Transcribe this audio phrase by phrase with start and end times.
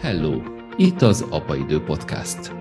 [0.00, 0.32] Hello!
[0.76, 2.52] Itt az Apaidő Podcast.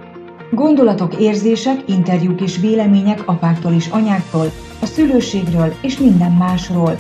[0.52, 4.52] Gondolatok, érzések, interjúk és vélemények apáktól és anyáktól,
[4.82, 6.98] a szülőségről és minden másról.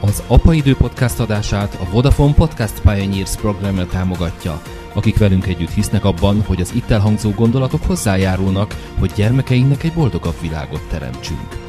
[0.00, 4.62] Az Apaidő Podcast adását a Vodafone Podcast Pioneers programja támogatja,
[4.94, 10.40] akik velünk együtt hisznek abban, hogy az itt elhangzó gondolatok hozzájárulnak, hogy gyermekeinknek egy boldogabb
[10.40, 11.67] világot teremtsünk.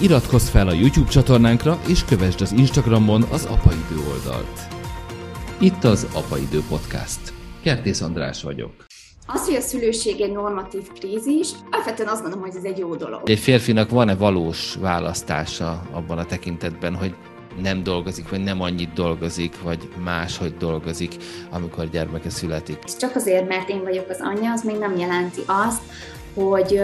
[0.00, 4.60] Iratkozz fel a YouTube csatornánkra, és kövessd az Instagramon az Apaidő oldalt.
[5.60, 7.20] Itt az Apaidő Podcast.
[7.62, 8.72] Kertész András vagyok.
[9.26, 13.30] Az, hogy a szülőség egy normatív krízis, alapvetően azt gondolom, hogy ez egy jó dolog.
[13.30, 17.14] Egy férfinak van-e valós választása abban a tekintetben, hogy
[17.62, 21.14] nem dolgozik, vagy nem annyit dolgozik, vagy máshogy dolgozik,
[21.50, 22.78] amikor gyermeke születik.
[22.84, 25.82] Csak azért, mert én vagyok az anyja, az még nem jelenti azt,
[26.34, 26.80] hogy,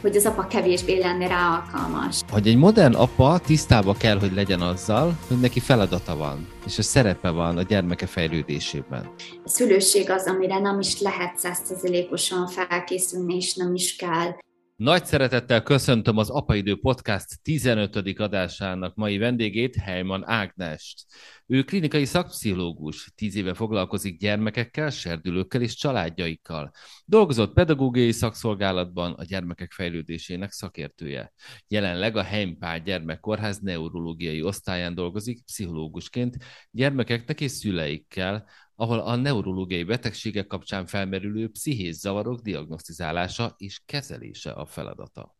[0.00, 2.20] hogy az apa kevésbé lenne rá alkalmas.
[2.30, 6.82] Hogy egy modern apa tisztába kell, hogy legyen azzal, hogy neki feladata van, és a
[6.82, 9.10] szerepe van a gyermeke fejlődésében.
[9.44, 14.34] A szülőség az, amire nem is lehet százszerzelékosan felkészülni, és nem is kell.
[14.76, 17.96] Nagy szeretettel köszöntöm az Apaidő Podcast 15.
[17.96, 21.04] adásának mai vendégét, Helyman Ágnest.
[21.46, 26.70] Ő klinikai szakpszichológus, tíz éve foglalkozik gyermekekkel, serdülőkkel és családjaikkal.
[27.04, 31.32] Dolgozott pedagógiai szakszolgálatban, a gyermekek fejlődésének szakértője.
[31.68, 36.36] Jelenleg a Heimpál Gyermekkórház neurológiai osztályán dolgozik pszichológusként
[36.70, 38.46] gyermekeknek és szüleikkel,
[38.76, 45.36] ahol a neurológiai betegségek kapcsán felmerülő pszichés zavarok diagnosztizálása és kezelése a feladata.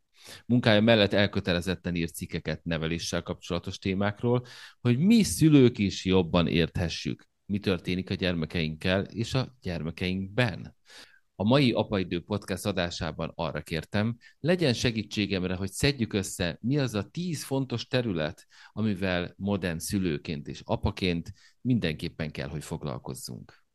[0.46, 4.46] Munkája mellett elkötelezetten írt cikkeket neveléssel kapcsolatos témákról,
[4.80, 10.76] hogy mi szülők is jobban érthessük, mi történik a gyermekeinkkel és a gyermekeinkben.
[11.38, 17.08] A mai Apaidő podcast adásában arra kértem, legyen segítségemre, hogy szedjük össze, mi az a
[17.10, 23.65] tíz fontos terület, amivel modern szülőként és apaként mindenképpen kell, hogy foglalkozzunk.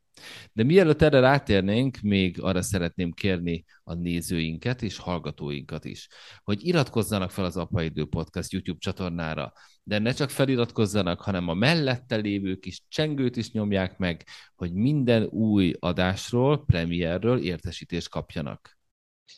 [0.52, 6.08] De mielőtt erre rátérnénk, még arra szeretném kérni a nézőinket és hallgatóinkat is,
[6.44, 12.16] hogy iratkozzanak fel az Apaidő Podcast YouTube csatornára, de ne csak feliratkozzanak, hanem a mellette
[12.16, 14.24] lévő kis csengőt is nyomják meg,
[14.56, 18.80] hogy minden új adásról, premierről értesítést kapjanak.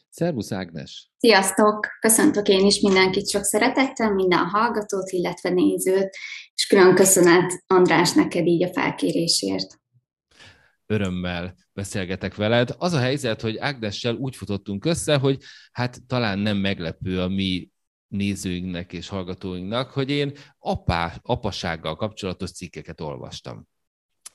[0.09, 1.10] Szervusz Ágnes!
[1.19, 1.87] Sziasztok!
[2.00, 6.16] Köszöntök én is mindenkit sok szeretettel, minden hallgatót, illetve nézőt,
[6.54, 9.82] és külön köszönet András neked így a felkérésért
[10.94, 12.75] örömmel beszélgetek veled.
[12.78, 17.71] Az a helyzet, hogy Ágnessel úgy futottunk össze, hogy hát talán nem meglepő a mi
[18.09, 23.66] nézőinknek és hallgatóinknak, hogy én apá, apasággal kapcsolatos cikkeket olvastam.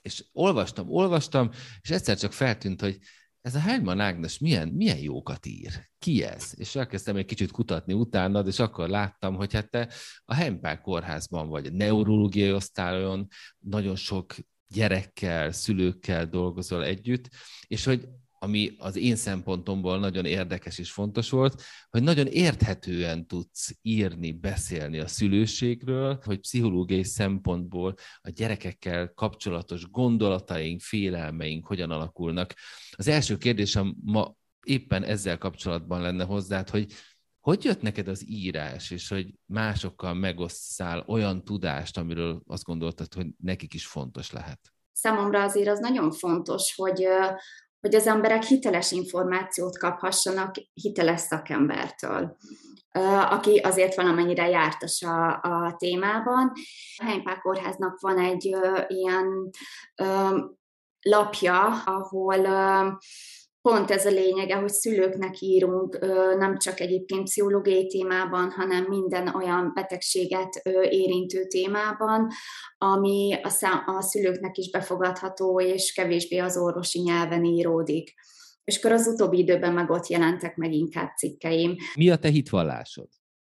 [0.02, 1.50] És olvastam, olvastam,
[1.81, 3.00] és egyszer csak feltűnt, hogy
[3.41, 5.88] ez a Heimann Ágnes milyen, milyen jókat ír?
[6.00, 6.52] Ki ez?
[6.56, 9.90] És elkezdtem egy kicsit kutatni utánad, és akkor láttam, hogy hát te
[10.26, 13.28] a Hempel kórházban vagy, a neurológiai osztályon
[13.59, 14.36] nagyon sok
[14.74, 17.30] gyerekkel, szülőkkel dolgozol együtt,
[17.68, 18.07] és hogy
[18.41, 25.00] ami az én szempontomból nagyon érdekes és fontos volt, hogy nagyon érthetően tudsz írni, beszélni
[25.00, 32.53] a szülőségről, hogy pszichológiai szempontból a gyerekekkel kapcsolatos gondolataink, félelmeink hogyan alakulnak.
[32.91, 34.35] Az első kérdésem ma
[34.66, 36.94] éppen ezzel kapcsolatban lenne hozzád, hogy
[37.50, 43.28] hogy jött neked az írás, és hogy másokkal megosszál olyan tudást, amiről azt gondoltad, hogy
[43.38, 44.60] nekik is fontos lehet?
[44.94, 47.08] Számomra azért az nagyon fontos, hogy,
[47.80, 52.38] hogy az emberek hiteles információt kaphassanak hiteles szakembertől
[53.30, 56.52] aki azért valamennyire jártas a, a témában.
[56.98, 58.56] A Heimpál Kórháznak van egy
[58.88, 59.50] ilyen
[61.02, 62.48] lapja, ahol
[63.62, 66.00] pont ez a lényege, hogy szülőknek írunk
[66.38, 70.56] nem csak egyébként pszichológiai témában, hanem minden olyan betegséget
[70.90, 72.28] érintő témában,
[72.78, 78.14] ami a, szá- a szülőknek is befogadható, és kevésbé az orvosi nyelven íródik.
[78.64, 81.76] És akkor az utóbbi időben meg ott jelentek meg inkább cikkeim.
[81.96, 83.08] Mi a te hitvallásod?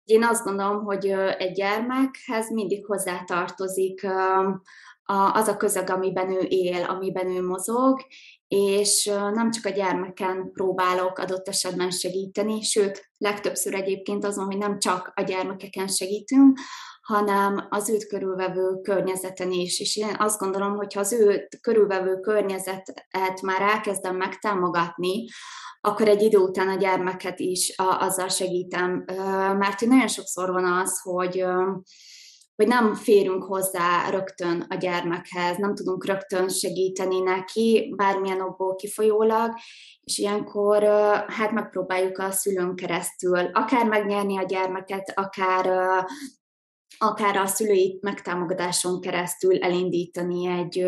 [0.04, 1.06] Én azt gondolom, hogy
[1.38, 4.06] egy gyermekhez mindig hozzátartozik
[5.32, 8.00] az a közeg, amiben ő él, amiben ő mozog,
[8.54, 14.78] és nem csak a gyermeken próbálok adott esetben segíteni, sőt, legtöbbször egyébként azon, hogy nem
[14.78, 16.58] csak a gyermekeken segítünk,
[17.02, 19.80] hanem az őt körülvevő környezeten is.
[19.80, 25.24] És én azt gondolom, hogy ha az őt körülvevő környezetet már elkezdem megtámogatni,
[25.80, 29.04] akkor egy idő után a gyermeket is azzal segítem.
[29.58, 31.44] Mert nagyon sokszor van az, hogy
[32.60, 39.54] hogy nem férünk hozzá rögtön a gyermekhez, nem tudunk rögtön segíteni neki, bármilyen okból kifolyólag,
[40.00, 40.82] és ilyenkor
[41.26, 45.66] hát megpróbáljuk a szülőn keresztül akár megnyerni a gyermeket, akár
[46.98, 50.86] akár a szülői megtámogatáson keresztül elindítani egy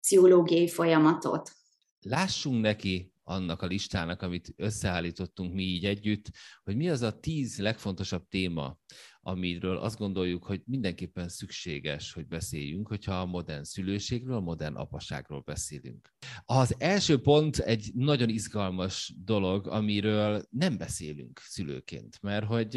[0.00, 1.50] pszichológiai folyamatot.
[2.00, 6.24] Lássunk neki annak a listának, amit összeállítottunk mi így együtt,
[6.62, 8.78] hogy mi az a tíz legfontosabb téma,
[9.22, 15.40] amiről azt gondoljuk, hogy mindenképpen szükséges, hogy beszéljünk, hogyha a modern szülőségről, a modern apaságról
[15.40, 16.14] beszélünk.
[16.44, 22.76] Az első pont egy nagyon izgalmas dolog, amiről nem beszélünk szülőként, mert hogy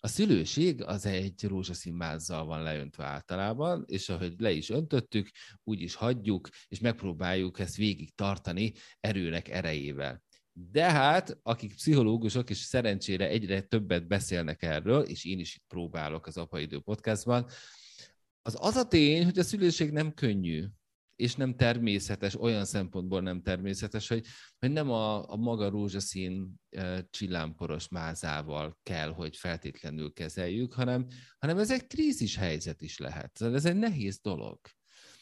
[0.00, 5.30] a szülőség az egy rózsaszín mázzal van leöntve általában, és ahogy le is öntöttük,
[5.64, 10.22] úgy is hagyjuk, és megpróbáljuk ezt végig tartani erőnek erejével.
[10.70, 16.26] De hát, akik pszichológusok, és szerencsére egyre többet beszélnek erről, és én is itt próbálok
[16.26, 17.46] az Apaidő podcastban,
[18.42, 20.64] az az a tény, hogy a szülőség nem könnyű
[21.16, 24.26] és nem természetes, olyan szempontból nem természetes, hogy,
[24.58, 26.54] hogy nem a, a maga rózsaszín
[27.10, 31.06] csillámporos mázával kell, hogy feltétlenül kezeljük, hanem,
[31.38, 33.40] hanem ez egy krízis helyzet is lehet.
[33.40, 34.60] Ez egy nehéz dolog.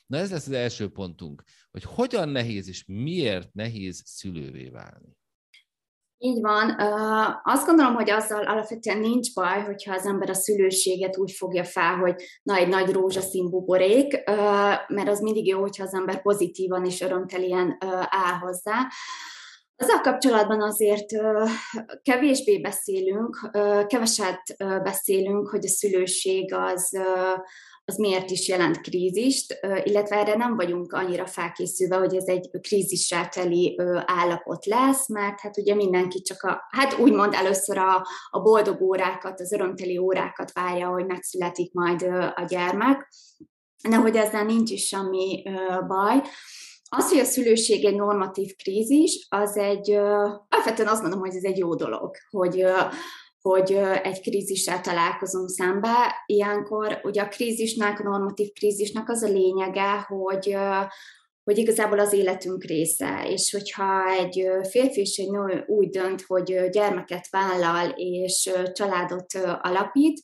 [0.07, 5.17] Na ez lesz az első pontunk, hogy hogyan nehéz és miért nehéz szülővé válni.
[6.19, 6.77] Így van.
[7.43, 11.97] Azt gondolom, hogy azzal alapvetően nincs baj, hogyha az ember a szülőséget úgy fogja fel,
[11.97, 14.23] hogy na, egy nagy rózsaszín buborék,
[14.89, 17.77] mert az mindig jó, hogyha az ember pozitívan és örömtelien
[18.09, 18.89] áll hozzá.
[19.77, 21.07] Azzal kapcsolatban azért
[22.03, 23.51] kevésbé beszélünk,
[23.87, 24.43] keveset
[24.83, 26.99] beszélünk, hogy a szülőség az,
[27.89, 33.29] az miért is jelent krízist, illetve erre nem vagyunk annyira felkészülve, hogy ez egy krízissel
[33.29, 38.81] teli állapot lesz, mert hát ugye mindenki csak a, hát úgymond először a, a boldog
[38.81, 42.03] órákat, az örömteli órákat várja, hogy megszületik majd
[42.35, 43.09] a gyermek,
[43.89, 45.43] de hogy ezzel nincs is semmi
[45.87, 46.23] baj.
[46.89, 49.91] Az, hogy a szülőség egy normatív krízis, az egy,
[50.49, 52.65] alapvetően azt mondom, hogy ez egy jó dolog, hogy
[53.49, 53.73] hogy
[54.03, 56.23] egy krízissel találkozunk szembe.
[56.27, 60.57] Ilyenkor ugye a krízisnek, a normatív krízisnek az a lényege, hogy,
[61.45, 66.69] hogy igazából az életünk része, és hogyha egy férfi és egy nő úgy dönt, hogy
[66.71, 70.23] gyermeket vállal és családot alapít,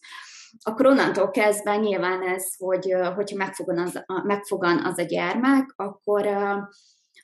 [0.63, 6.27] akkor onnantól kezdve nyilván ez, hogy, hogyha megfogan az, megfogan az a gyermek, akkor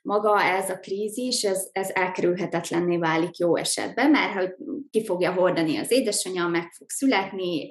[0.08, 4.54] maga ez a krízis, ez, ez elkerülhetetlenné válik jó esetben, mert hogy
[4.90, 7.70] ki fogja hordani az édesanyja, meg fog születni,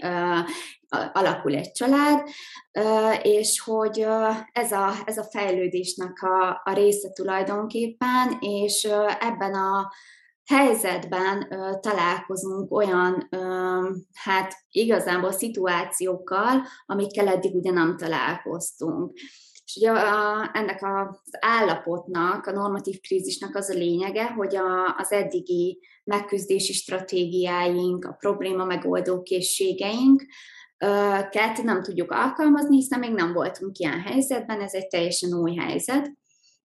[1.13, 2.27] alakul egy család,
[3.21, 4.05] és hogy
[4.51, 8.83] ez a, ez a fejlődésnek a, a része tulajdonképpen, és
[9.19, 9.91] ebben a
[10.45, 11.47] helyzetben
[11.81, 13.29] találkozunk olyan,
[14.13, 19.17] hát igazából szituációkkal, amikkel eddig ugye nem találkoztunk.
[19.67, 25.11] És ugye a, ennek az állapotnak, a normatív krízisnek az a lényege, hogy a, az
[25.11, 30.25] eddigi megküzdési stratégiáink, a probléma megoldó készségeink,
[31.29, 36.11] ket nem tudjuk alkalmazni, hiszen még nem voltunk ilyen helyzetben, ez egy teljesen új helyzet.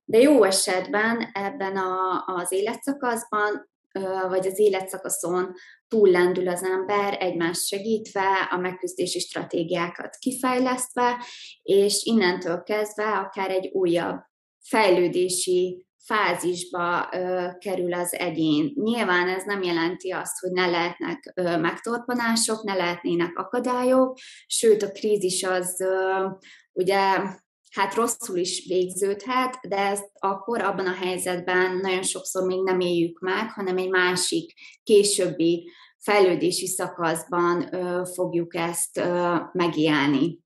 [0.04, 3.70] De jó esetben ebben a, az életszakaszban,
[4.28, 5.52] vagy az életszakaszon
[5.88, 11.24] túllendül az ember, egymást segítve, a megküzdési stratégiákat kifejlesztve,
[11.62, 14.20] és innentől kezdve akár egy újabb
[14.68, 18.72] fejlődési fázisba ö, kerül az egyén.
[18.74, 24.90] Nyilván ez nem jelenti azt, hogy ne lehetnek ö, megtorpanások, ne lehetnének akadályok, sőt a
[24.90, 26.26] krízis az ö,
[26.72, 27.18] ugye
[27.72, 33.20] hát rosszul is végződhet, de ezt akkor abban a helyzetben nagyon sokszor még nem éljük
[33.20, 34.52] meg, hanem egy másik,
[34.82, 40.40] későbbi fejlődési szakaszban ö, fogjuk ezt ö, megélni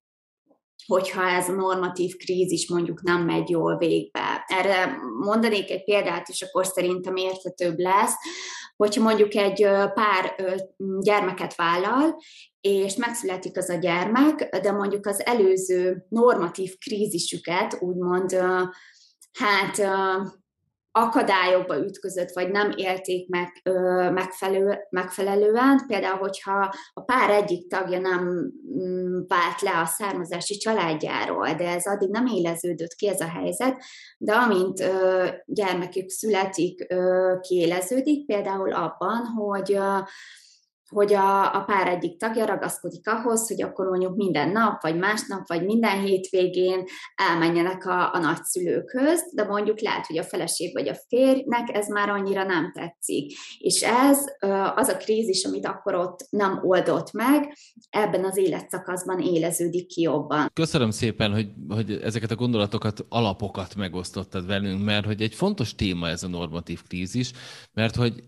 [0.87, 4.43] hogyha ez a normatív krízis mondjuk nem megy jól végbe.
[4.47, 8.13] Erre mondanék egy példát, és akkor szerintem érthetőbb lesz,
[8.75, 10.35] hogyha mondjuk egy pár
[10.99, 12.15] gyermeket vállal,
[12.69, 18.37] és megszületik az a gyermek, de mondjuk az előző normatív krízisüket úgymond
[19.33, 19.79] hát
[20.97, 23.61] akadályokba ütközött, vagy nem élték meg
[24.13, 25.83] megfelelő, megfelelően.
[25.87, 31.85] Például, hogyha a pár egyik tagja nem mm, vált le a származási családjáról, de ez
[31.85, 33.83] addig nem éleződött ki ez a helyzet,
[34.17, 34.83] de amint
[35.45, 39.97] gyermekük születik, ö, kiéleződik, például abban, hogy ö,
[40.89, 45.47] hogy a, a pár egyik tagja ragaszkodik ahhoz, hogy akkor mondjuk minden nap, vagy másnap,
[45.47, 46.83] vagy minden hétvégén
[47.15, 52.09] elmenjenek a, a nagyszülőkhöz, de mondjuk lehet, hogy a feleség vagy a férjnek ez már
[52.09, 53.33] annyira nem tetszik.
[53.59, 54.19] És ez
[54.75, 57.57] az a krízis, amit akkor ott nem oldott meg,
[57.89, 60.49] ebben az életszakaszban éleződik ki jobban.
[60.53, 66.07] Köszönöm szépen, hogy, hogy ezeket a gondolatokat, alapokat megosztottad velünk, mert hogy egy fontos téma
[66.07, 67.31] ez a normatív krízis,
[67.73, 68.23] mert hogy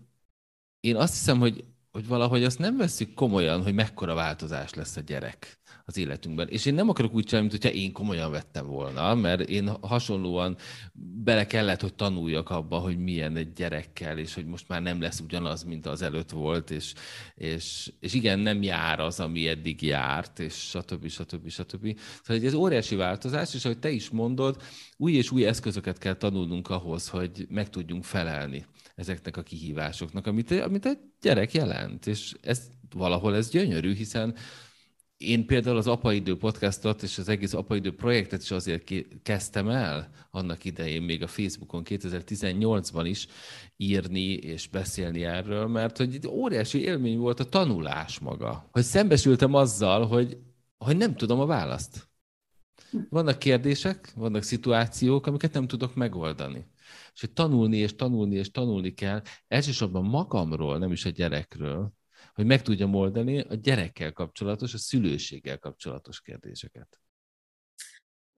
[0.80, 5.00] én azt hiszem, hogy hogy valahogy azt nem veszük komolyan, hogy mekkora változás lesz a
[5.00, 5.58] gyerek.
[5.84, 6.48] az életünkben.
[6.48, 10.56] És én nem akarok úgy csinálni, mint hogyha én komolyan vettem volna, mert én hasonlóan
[11.24, 15.20] bele kellett, hogy tanuljak abba, hogy milyen egy gyerekkel, és hogy most már nem lesz
[15.20, 16.94] ugyanaz, mint az előtt volt, és,
[17.34, 21.08] és, és igen, nem jár az, ami eddig járt, és stb.
[21.08, 21.48] stb.
[21.48, 21.98] stb.
[22.22, 24.62] Szóval ez óriási változás, és ahogy te is mondod,
[24.96, 28.66] új és új eszközöket kell tanulnunk ahhoz, hogy meg tudjunk felelni
[29.00, 34.34] ezeknek a kihívásoknak, amit, amit egy gyerek jelent, és ez valahol ez gyönyörű, hiszen
[35.16, 38.92] én például az Apaidő podcastot és az egész Apaidő projektet is azért
[39.22, 43.26] kezdtem el annak idején, még a Facebookon 2018-ban is
[43.76, 48.68] írni és beszélni erről, mert hogy óriási élmény volt a tanulás maga.
[48.72, 50.38] Hogy szembesültem azzal, hogy,
[50.78, 52.08] hogy nem tudom a választ.
[53.08, 56.66] Vannak kérdések, vannak szituációk, amiket nem tudok megoldani.
[57.20, 61.92] És hogy tanulni és tanulni és tanulni kell, elsősorban magamról, nem is a gyerekről,
[62.34, 66.99] hogy meg tudjam oldani a gyerekkel kapcsolatos, a szülőséggel kapcsolatos kérdéseket.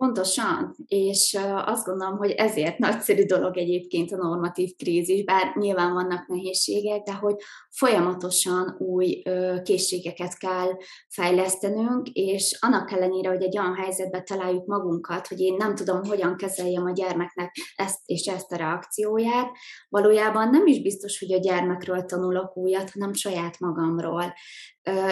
[0.03, 6.27] Pontosan, és azt gondolom, hogy ezért nagyszerű dolog egyébként a normatív krízis, bár nyilván vannak
[6.27, 7.35] nehézségek, de hogy
[7.71, 9.23] folyamatosan új
[9.63, 10.69] készségeket kell
[11.09, 16.37] fejlesztenünk, és annak ellenére, hogy egy olyan helyzetbe találjuk magunkat, hogy én nem tudom, hogyan
[16.37, 19.51] kezeljem a gyermeknek ezt és ezt a reakcióját,
[19.89, 24.35] valójában nem is biztos, hogy a gyermekről tanulok újat, hanem saját magamról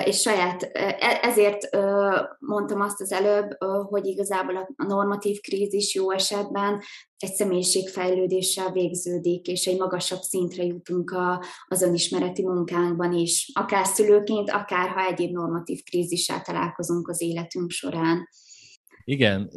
[0.05, 1.69] és saját, e, ezért
[2.39, 3.57] mondtam azt az előbb,
[3.89, 6.81] hogy igazából a normatív krízis jó esetben
[7.17, 14.51] egy személyiségfejlődéssel végződik, és egy magasabb szintre jutunk a, az önismereti munkánkban is, akár szülőként,
[14.51, 18.29] akár ha egyéb normatív krízissel találkozunk az életünk során.
[19.11, 19.49] Igen,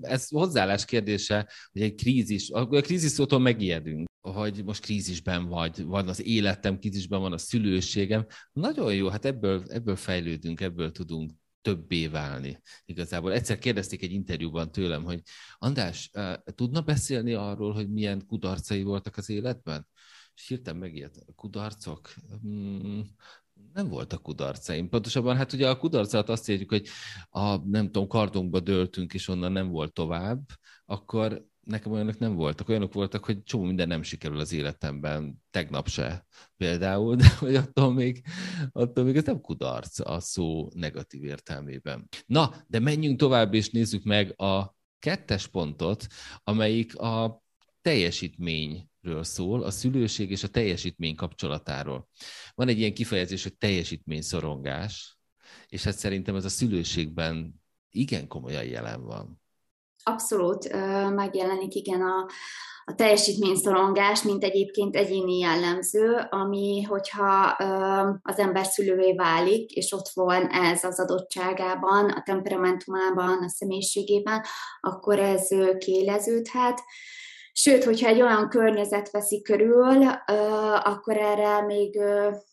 [0.00, 6.08] ez hozzáállás kérdése, hogy egy krízis, a krízis szótól megijedünk, hogy most krízisben vagy, van
[6.08, 8.26] az életem krízisben, van a szülőségem.
[8.52, 13.32] Nagyon jó, hát ebből, ebből fejlődünk, ebből tudunk többé válni igazából.
[13.32, 15.22] Egyszer kérdezték egy interjúban tőlem, hogy
[15.58, 16.10] András,
[16.54, 19.86] tudna beszélni arról, hogy milyen kudarcai voltak az életben?
[20.34, 22.14] És hirtelen megijedt, kudarcok?
[22.40, 23.06] Hmm,
[23.78, 24.88] nem voltak kudarcaim.
[24.88, 26.86] Pontosabban hát ugye a kudarcát azt érjük, hogy
[27.28, 30.40] a nem tudom, kardunkba döltünk, és onnan nem volt tovább,
[30.84, 32.68] akkor nekem olyanok nem voltak.
[32.68, 37.92] Olyanok voltak, hogy csomó minden nem sikerül az életemben, tegnap se például, de hogy attól
[37.92, 38.22] még,
[38.72, 42.08] attól még ez nem kudarc a szó negatív értelmében.
[42.26, 46.06] Na, de menjünk tovább, és nézzük meg a kettes pontot,
[46.44, 47.42] amelyik a
[47.82, 52.08] teljesítményről szól, a szülőség és a teljesítmény kapcsolatáról.
[52.54, 55.18] Van egy ilyen kifejezés, hogy teljesítményszorongás,
[55.68, 59.40] és hát szerintem ez a szülőségben igen komolyan jelen van.
[60.02, 60.72] Abszolút
[61.14, 62.26] megjelenik, igen, a,
[62.84, 67.46] a teljesítményszorongás, mint egyébként egyéni jellemző, ami, hogyha
[68.22, 74.44] az ember szülővé válik, és ott van ez az adottságában, a temperamentumában, a személyiségében,
[74.80, 76.82] akkor ez kéleződhet.
[77.60, 80.06] Sőt, hogyha egy olyan környezet veszi körül,
[80.82, 81.96] akkor erre még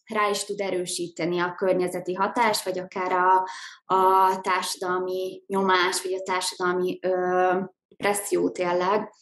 [0.06, 3.48] rá is tud erősíteni a környezeti hatás, vagy akár a,
[3.96, 7.00] a társadalmi nyomás, vagy a társadalmi
[7.98, 9.14] presszió tényleg,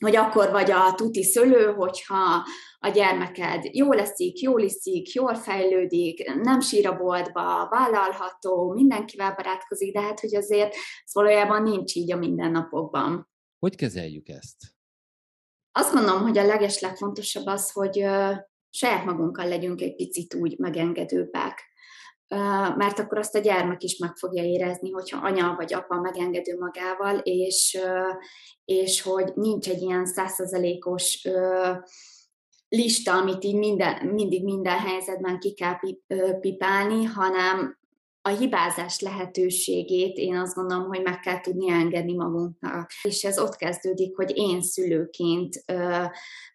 [0.00, 2.46] hogy akkor vagy a tuti szülő, hogyha
[2.78, 9.92] a gyermeked jól leszik, jól iszik, jól fejlődik, nem sír a boltba, vállalható, mindenkivel barátkozik,
[9.92, 10.74] de hát, hogy azért
[11.04, 13.28] ez valójában nincs így a mindennapokban.
[13.58, 14.73] Hogy kezeljük ezt?
[15.76, 18.06] Azt gondolom, hogy a leges legfontosabb az, hogy
[18.70, 21.72] saját magunkkal legyünk egy picit úgy megengedőbbek.
[22.76, 27.18] Mert akkor azt a gyermek is meg fogja érezni, hogyha anya vagy apa megengedő magával,
[27.18, 27.78] és,
[28.64, 31.28] és hogy nincs egy ilyen százszerzelékos
[32.68, 35.78] lista, amit így minden, mindig minden helyzetben ki kell
[36.40, 37.78] pipálni, hanem
[38.28, 42.90] a hibázás lehetőségét én azt gondolom, hogy meg kell tudni engedni magunknak.
[43.02, 46.04] És ez ott kezdődik, hogy én szülőként ö,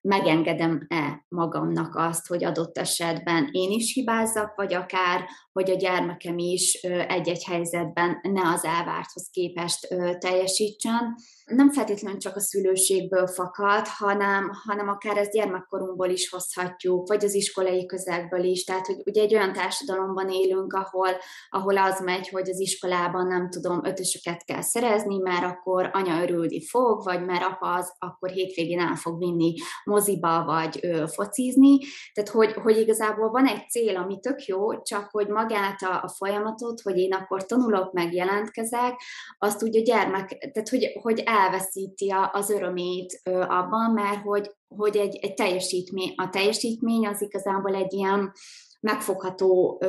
[0.01, 5.25] megengedem-e magamnak azt, hogy adott esetben én is hibázzak, vagy akár,
[5.59, 6.73] hogy a gyermekem is
[7.07, 9.87] egy-egy helyzetben ne az elvárthoz képest
[10.19, 11.15] teljesítsen
[11.49, 17.33] nem feltétlenül csak a szülőségből fakad, hanem, hanem akár ezt gyermekkorunkból is hozhatjuk, vagy az
[17.33, 18.63] iskolai közegből is.
[18.63, 21.09] Tehát, hogy ugye egy olyan társadalomban élünk, ahol,
[21.49, 26.65] ahol az megy, hogy az iskolában nem tudom, ötösöket kell szerezni, mert akkor anya örülni
[26.65, 31.77] fog, vagy mert apa az akkor hétvégén el fog vinni moziba, vagy ö, focizni.
[32.13, 36.09] Tehát, hogy, hogy igazából van egy cél, ami tök jó, csak hogy magát a, a
[36.09, 39.01] folyamatot, hogy én akkor tanulok, meg jelentkezek,
[39.37, 44.97] azt úgy a gyermek, tehát hogy, hogy el elveszíti az örömét abban, mert hogy, hogy
[44.97, 48.31] egy, egy teljesítmény, a teljesítmény az igazából egy ilyen
[48.79, 49.81] megfogható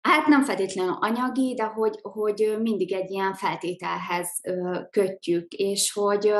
[0.00, 4.28] Hát nem feltétlenül anyagi, de hogy, hogy mindig egy ilyen feltételhez
[4.90, 6.32] kötjük, és hogy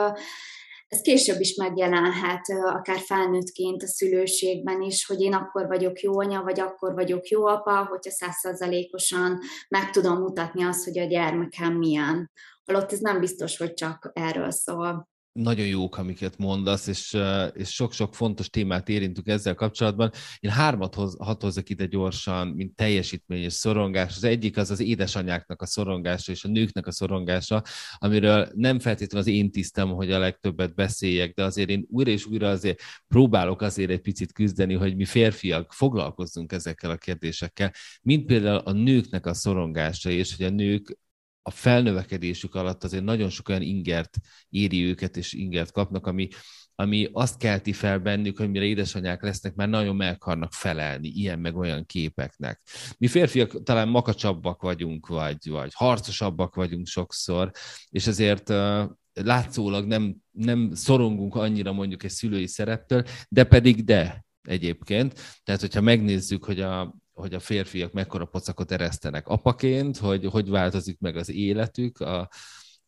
[0.88, 6.42] ez később is megjelenhet, akár felnőttként a szülőségben is, hogy én akkor vagyok jó anya,
[6.42, 9.38] vagy akkor vagyok jó apa, hogyha százszerzalékosan
[9.68, 12.30] meg tudom mutatni azt, hogy a gyermekem milyen.
[12.64, 17.16] Holott ez nem biztos, hogy csak erről szól nagyon jók, amiket mondasz, és,
[17.52, 20.10] és sok-sok fontos témát érintünk ezzel kapcsolatban.
[20.38, 24.16] Én hármat hoz, hat hozzak ide gyorsan, mint teljesítmény és szorongás.
[24.16, 27.62] Az egyik az az édesanyáknak a szorongása és a nőknek a szorongása,
[27.98, 32.26] amiről nem feltétlenül az én tisztem, hogy a legtöbbet beszéljek, de azért én újra és
[32.26, 38.26] újra azért próbálok azért egy picit küzdeni, hogy mi férfiak foglalkozzunk ezekkel a kérdésekkel, mint
[38.26, 40.98] például a nőknek a szorongása, és hogy a nők
[41.46, 44.16] a felnövekedésük alatt azért nagyon sok olyan ingert
[44.48, 46.28] éri őket, és ingert kapnak, ami,
[46.74, 51.38] ami azt kelti fel bennük, hogy mire édesanyák lesznek, már nagyon meg akarnak felelni ilyen
[51.38, 52.60] meg olyan képeknek.
[52.98, 57.50] Mi férfiak talán makacsabbak vagyunk, vagy, vagy harcosabbak vagyunk sokszor,
[57.88, 64.24] és ezért uh, látszólag nem, nem szorongunk annyira mondjuk egy szülői szereptől, de pedig de
[64.42, 65.20] egyébként.
[65.44, 70.98] Tehát, hogyha megnézzük, hogy a, hogy a férfiak mekkora pocakot eresztenek apaként, hogy hogy változik
[70.98, 72.28] meg az életük, a,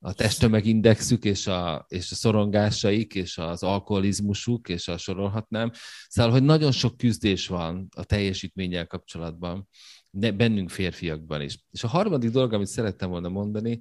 [0.01, 5.71] a testtömegindexük és a, és a szorongásaik, és az alkoholizmusuk, és a sorolhatnám.
[6.09, 9.69] Szóval, hogy nagyon sok küzdés van a teljesítménnyel kapcsolatban,
[10.11, 11.59] bennünk férfiakban is.
[11.71, 13.79] És a harmadik dolog, amit szerettem volna mondani,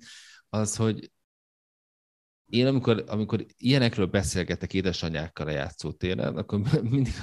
[0.49, 1.11] az, hogy
[2.49, 7.13] én amikor, amikor ilyenekről beszélgetek édesanyákkal a játszótéren, akkor mindig,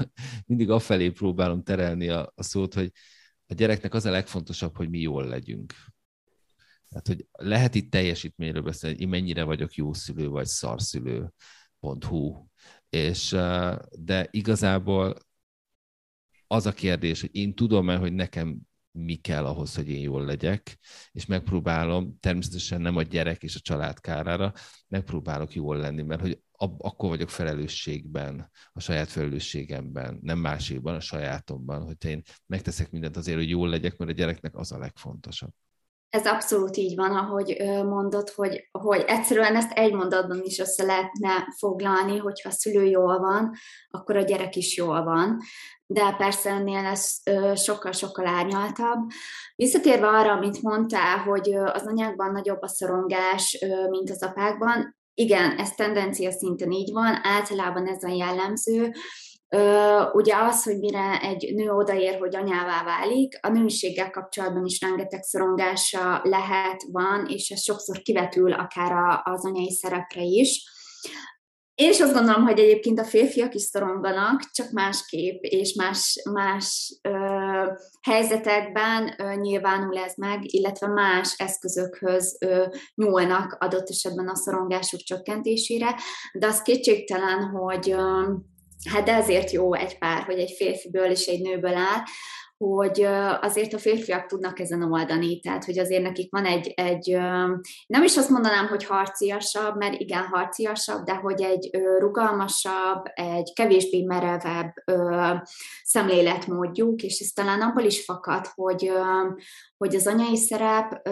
[0.46, 2.92] mindig afelé próbálom terelni a, a szót, hogy
[3.46, 5.74] a gyereknek az a legfontosabb, hogy mi jól legyünk.
[6.88, 11.32] Tehát, hogy lehet itt teljesítményről beszélni, hogy én mennyire vagyok jó szülő vagy szarszülő,
[11.80, 12.48] hú.
[12.88, 13.30] És,
[13.90, 15.16] de igazából
[16.46, 18.58] az a kérdés, hogy én tudom-e, hogy nekem
[18.98, 20.78] mi kell ahhoz, hogy én jól legyek,
[21.12, 24.52] és megpróbálom, természetesen nem a gyerek és a család kárára,
[24.88, 31.00] megpróbálok jól lenni, mert hogy ab, akkor vagyok felelősségben, a saját felelősségemben, nem másikban, a
[31.00, 35.52] sajátomban, hogy én megteszek mindent azért, hogy jól legyek, mert a gyereknek az a legfontosabb.
[36.14, 41.30] Ez abszolút így van, ahogy mondod, hogy, hogy egyszerűen ezt egy mondatban is össze lehetne
[41.58, 43.52] foglalni, hogyha a szülő jól van,
[43.90, 45.38] akkor a gyerek is jól van.
[45.86, 47.16] De persze ennél ez
[47.62, 49.10] sokkal-sokkal árnyaltabb.
[49.56, 55.74] Visszatérve arra, amit mondtál, hogy az anyákban nagyobb a szorongás, mint az apákban, igen, ez
[55.74, 58.92] tendencia szinten így van, általában ez a jellemző,
[60.12, 65.22] Ugye az, hogy mire egy nő odaér, hogy anyává válik, a nőiséggel kapcsolatban is rengeteg
[65.22, 70.64] szorongása lehet, van, és ez sokszor kivetül akár az anyai szerepre is.
[71.74, 76.98] Én is azt gondolom, hogy egyébként a férfiak is szoronganak, csak másképp és más, más
[77.02, 77.10] ö,
[78.02, 85.94] helyzetekben ö, nyilvánul ez meg, illetve más eszközökhöz ö, nyúlnak adott esetben a szorongásuk csökkentésére,
[86.32, 88.32] de az kétségtelen, hogy ö,
[88.90, 92.02] hát ezért jó egy pár, hogy egy férfiből és egy nőből áll,
[92.58, 93.02] hogy
[93.40, 97.08] azért a férfiak tudnak ezen oldani, tehát hogy azért nekik van egy, egy
[97.86, 104.02] nem is azt mondanám, hogy harciasabb, mert igen, harciasabb, de hogy egy rugalmasabb, egy kevésbé
[104.02, 104.72] merevebb
[105.82, 108.92] szemléletmódjuk, és ez talán abból is fakad, hogy,
[109.76, 111.08] hogy az anyai szerep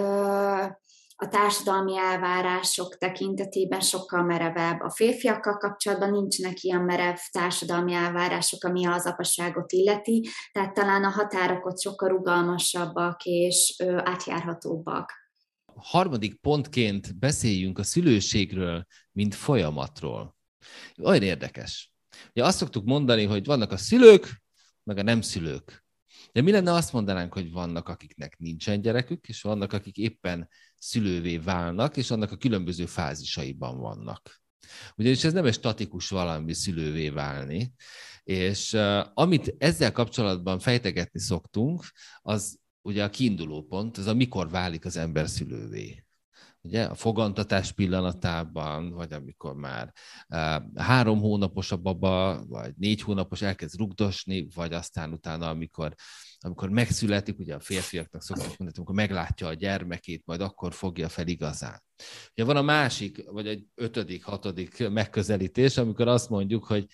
[1.23, 4.81] a társadalmi elvárások tekintetében sokkal merevebb.
[4.81, 11.11] A férfiakkal kapcsolatban nincsenek ilyen merev társadalmi elvárások, ami az apaságot illeti, tehát talán a
[11.11, 15.13] határok ott sokkal rugalmasabbak és átjárhatóbbak.
[15.75, 20.37] A harmadik pontként beszéljünk a szülőségről, mint folyamatról.
[21.03, 21.93] Olyan érdekes.
[22.35, 24.43] Ugye azt szoktuk mondani, hogy vannak a szülők,
[24.83, 25.85] meg a nem szülők.
[26.33, 30.49] De mi lenne azt mondanánk, hogy vannak, akiknek nincsen gyerekük, és vannak, akik éppen
[30.83, 34.43] szülővé válnak, és annak a különböző fázisaiban vannak.
[34.97, 37.73] Ugyanis ez nem egy statikus valami szülővé válni,
[38.23, 41.85] és uh, amit ezzel kapcsolatban fejtegetni szoktunk,
[42.21, 46.05] az ugye a kiinduló pont, az a mikor válik az ember szülővé
[46.63, 49.93] ugye, a fogantatás pillanatában, vagy amikor már
[50.29, 55.95] uh, három hónapos a baba, vagy négy hónapos elkezd rugdosni, vagy aztán utána, amikor,
[56.45, 61.27] amikor megszületik, ugye a férfiaknak szoktak mondani, amikor meglátja a gyermekét, majd akkor fogja fel
[61.27, 61.83] igazán.
[62.31, 66.87] Ugye van a másik, vagy egy ötödik, hatodik megközelítés, amikor azt mondjuk, hogy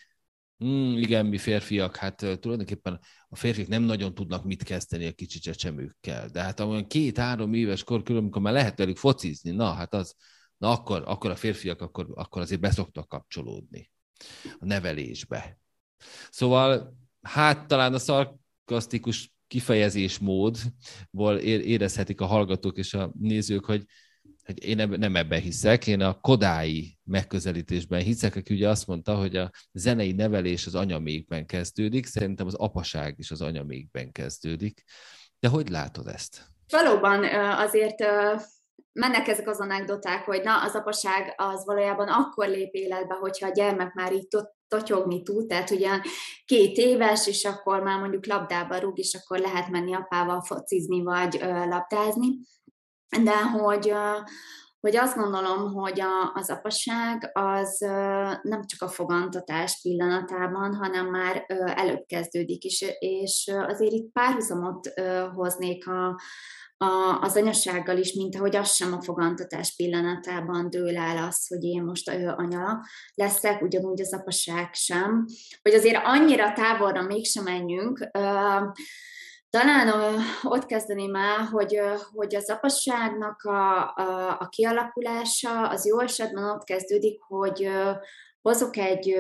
[0.58, 5.38] Hmm, igen, mi férfiak, hát tulajdonképpen a férfiak nem nagyon tudnak mit kezdeni a kicsi
[5.38, 6.28] csecsemőkkel.
[6.28, 10.14] De hát olyan két-három éves kor körül, amikor már lehet velük focizni, na hát az,
[10.56, 13.90] na akkor, akkor a férfiak akkor, akkor azért beszoktak kapcsolódni
[14.58, 15.58] a nevelésbe.
[16.30, 23.84] Szóval hát talán a szarkasztikus kifejezésmódból érezhetik a hallgatók és a nézők, hogy,
[24.44, 29.37] hogy én nem ebben hiszek, én a kodái megközelítésben hiszek, aki ugye azt mondta, hogy
[29.37, 34.84] a zenei nevelés az anyamékben kezdődik, szerintem az apaság is az anyamékben kezdődik.
[35.40, 36.46] De hogy látod ezt?
[36.68, 37.24] Valóban
[37.58, 38.04] azért
[38.92, 43.52] mennek ezek az anekdoták, hogy na, az apaság az valójában akkor lép életbe, hogyha a
[43.52, 44.28] gyermek már így
[44.68, 46.00] totyogni tud, tehát ugye
[46.44, 51.38] két éves, és akkor már mondjuk labdába rúg, és akkor lehet menni apával focizni, vagy
[51.68, 52.38] labdázni.
[53.22, 53.92] De hogy,
[54.81, 57.78] hogy azt gondolom, hogy a, az apaság az
[58.42, 61.44] nem csak a fogantatás pillanatában, hanem már
[61.76, 64.92] előbb kezdődik, és, és azért itt párhuzamot
[65.35, 66.20] hoznék a,
[66.78, 71.64] a, az anyasággal is, mint ahogy az sem a fogantatás pillanatában dől el az, hogy
[71.64, 72.80] én most anya
[73.14, 75.24] leszek, ugyanúgy az apaság sem,
[75.62, 78.08] hogy azért annyira távolra mégsem menjünk,
[79.50, 81.80] talán ott kezdeném el, hogy,
[82.14, 87.70] hogy az apasságnak a, a, a kialakulása az jó esetben ott kezdődik, hogy
[88.42, 89.16] hozok egy,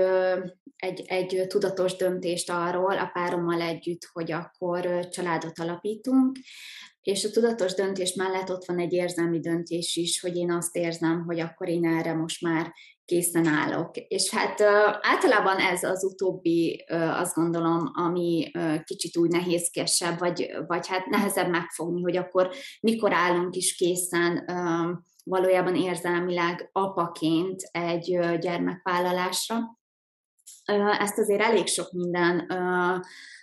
[0.76, 6.36] egy, egy tudatos döntést arról a párommal együtt, hogy akkor családot alapítunk,
[7.08, 11.24] és a tudatos döntés mellett ott van egy érzelmi döntés is, hogy én azt érzem,
[11.24, 12.72] hogy akkor én erre most már
[13.04, 13.96] készen állok.
[13.96, 14.60] És hát
[15.00, 18.50] általában ez az utóbbi, azt gondolom, ami
[18.84, 24.44] kicsit úgy nehézkesebb, vagy, vagy hát nehezebb megfogni, hogy akkor mikor állunk is készen
[25.24, 29.78] valójában érzelmileg apaként egy gyermekvállalásra.
[30.98, 32.52] Ezt azért elég sok minden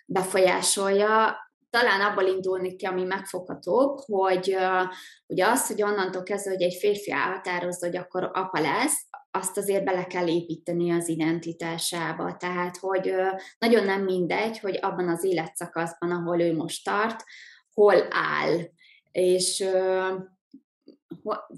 [0.05, 1.43] befolyásolja
[1.75, 4.57] talán abból indulni ki, ami megfoghatóbb, hogy
[5.27, 9.83] ugye az, hogy onnantól kezdve, hogy egy férfi elhatározza, hogy akkor apa lesz, azt azért
[9.83, 12.35] bele kell építeni az identitásába.
[12.37, 13.13] Tehát, hogy
[13.57, 17.23] nagyon nem mindegy, hogy abban az életszakaszban, ahol ő most tart,
[17.73, 18.59] hol áll.
[19.11, 19.65] És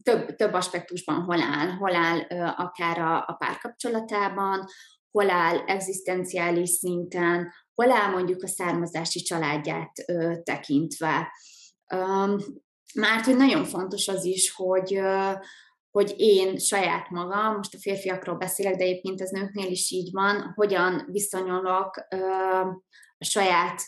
[0.04, 2.20] több, több aspektusban hol áll, hol áll
[2.56, 4.66] akár a, a párkapcsolatában,
[5.12, 11.32] hol áll egzisztenciális szinten, hol áll mondjuk a származási családját ö, tekintve.
[12.94, 15.32] Mert hogy nagyon fontos az is, hogy, ö,
[15.92, 20.52] hogy én saját magam, most a férfiakról beszélek, de egyébként ez nőknél is így van,
[20.56, 22.18] hogyan viszonyolok ö,
[23.18, 23.82] a saját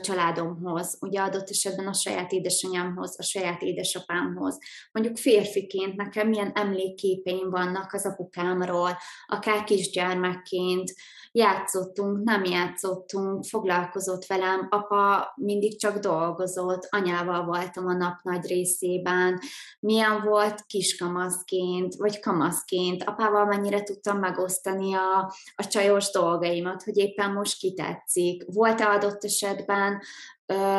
[0.00, 4.58] családomhoz, ugye adott esetben a saját édesanyámhoz, a saját édesapámhoz.
[4.92, 8.96] Mondjuk férfiként nekem milyen emlékképeim vannak az apukámról,
[9.26, 10.92] akár kisgyermekként,
[11.32, 19.40] játszottunk, nem játszottunk, foglalkozott velem, apa mindig csak dolgozott, anyával voltam a nap nagy részében,
[19.80, 27.32] milyen volt kiskamaszként, vagy kamaszként, apával mennyire tudtam megosztani a, a csajos dolgaimat, hogy éppen
[27.32, 28.44] most kitetszik.
[28.46, 29.53] Volt-e adott esetben,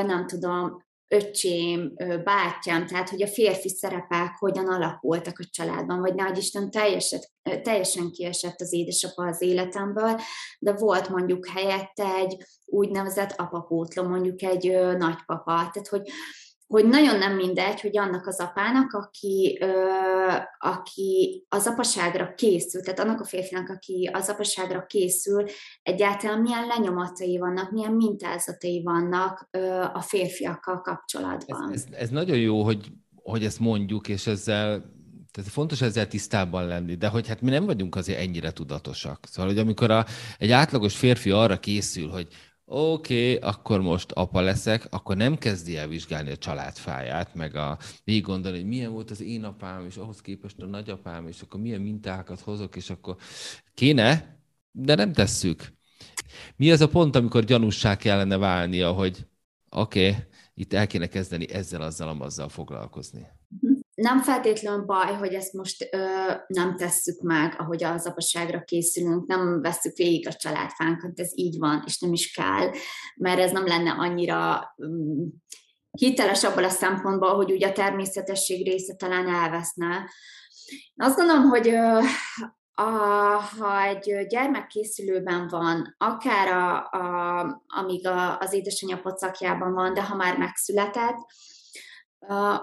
[0.05, 6.37] nem tudom, öcsém, bátyám, tehát hogy a férfi szerepek hogyan alakultak a családban, vagy nagy
[6.37, 10.19] Isten teljeset, teljesen kiesett az édesapa az életemből,
[10.59, 16.09] de volt mondjuk helyette egy úgynevezett apapótló, mondjuk egy nagypapa, tehát hogy
[16.67, 19.87] hogy nagyon nem mindegy, hogy annak az apának, aki, ö,
[20.59, 25.45] aki az apaságra készül, tehát annak a férfinak, aki az apaságra készül,
[25.83, 31.73] egyáltalán milyen lenyomatai vannak, milyen mintázatai vannak ö, a férfiakkal kapcsolatban.
[31.73, 34.93] Ez, ez, ez nagyon jó, hogy, hogy ezt mondjuk, és ezzel
[35.35, 39.25] tehát fontos ezzel tisztában lenni, de hogy hát mi nem vagyunk azért ennyire tudatosak.
[39.29, 40.05] Szóval, hogy amikor a,
[40.37, 42.27] egy átlagos férfi arra készül, hogy
[42.65, 47.77] oké, okay, akkor most apa leszek, akkor nem kezdi el vizsgálni a családfáját, meg a
[48.03, 51.59] végig gondolni, hogy milyen volt az én apám, és ahhoz képest a nagyapám, és akkor
[51.59, 53.15] milyen mintákat hozok, és akkor
[53.73, 54.39] kéne,
[54.71, 55.73] de nem tesszük.
[56.55, 59.27] Mi az a pont, amikor gyanússá kellene válnia, hogy
[59.69, 60.23] oké, okay,
[60.53, 63.27] itt el kéne kezdeni ezzel, azzal, azzal foglalkozni?
[64.05, 65.97] Nem feltétlenül baj, hogy ezt most ö,
[66.47, 71.83] nem tesszük meg, ahogy az apaságra készülünk, nem vesszük végig a családfánkat, ez így van,
[71.85, 72.71] és nem is kell,
[73.15, 75.43] mert ez nem lenne annyira um,
[75.91, 80.09] hiteles abban a szempontból, hogy ugye a természetesség része talán elveszne.
[80.95, 81.99] Azt gondolom, hogy ö,
[82.73, 82.89] a,
[83.59, 90.03] ha egy gyermek készülőben van, akár a, a, amíg a, az édesanyja pocakjában van, de
[90.03, 91.17] ha már megszületett,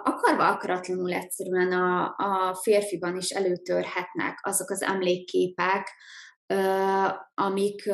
[0.02, 5.90] akarva akaratlanul egyszerűen a, a férfiban is előtörhetnek azok az emlékképek,
[7.34, 7.92] amik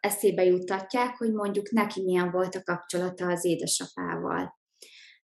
[0.00, 4.56] eszébe juttatják, hogy mondjuk neki milyen volt a kapcsolata az édesapával.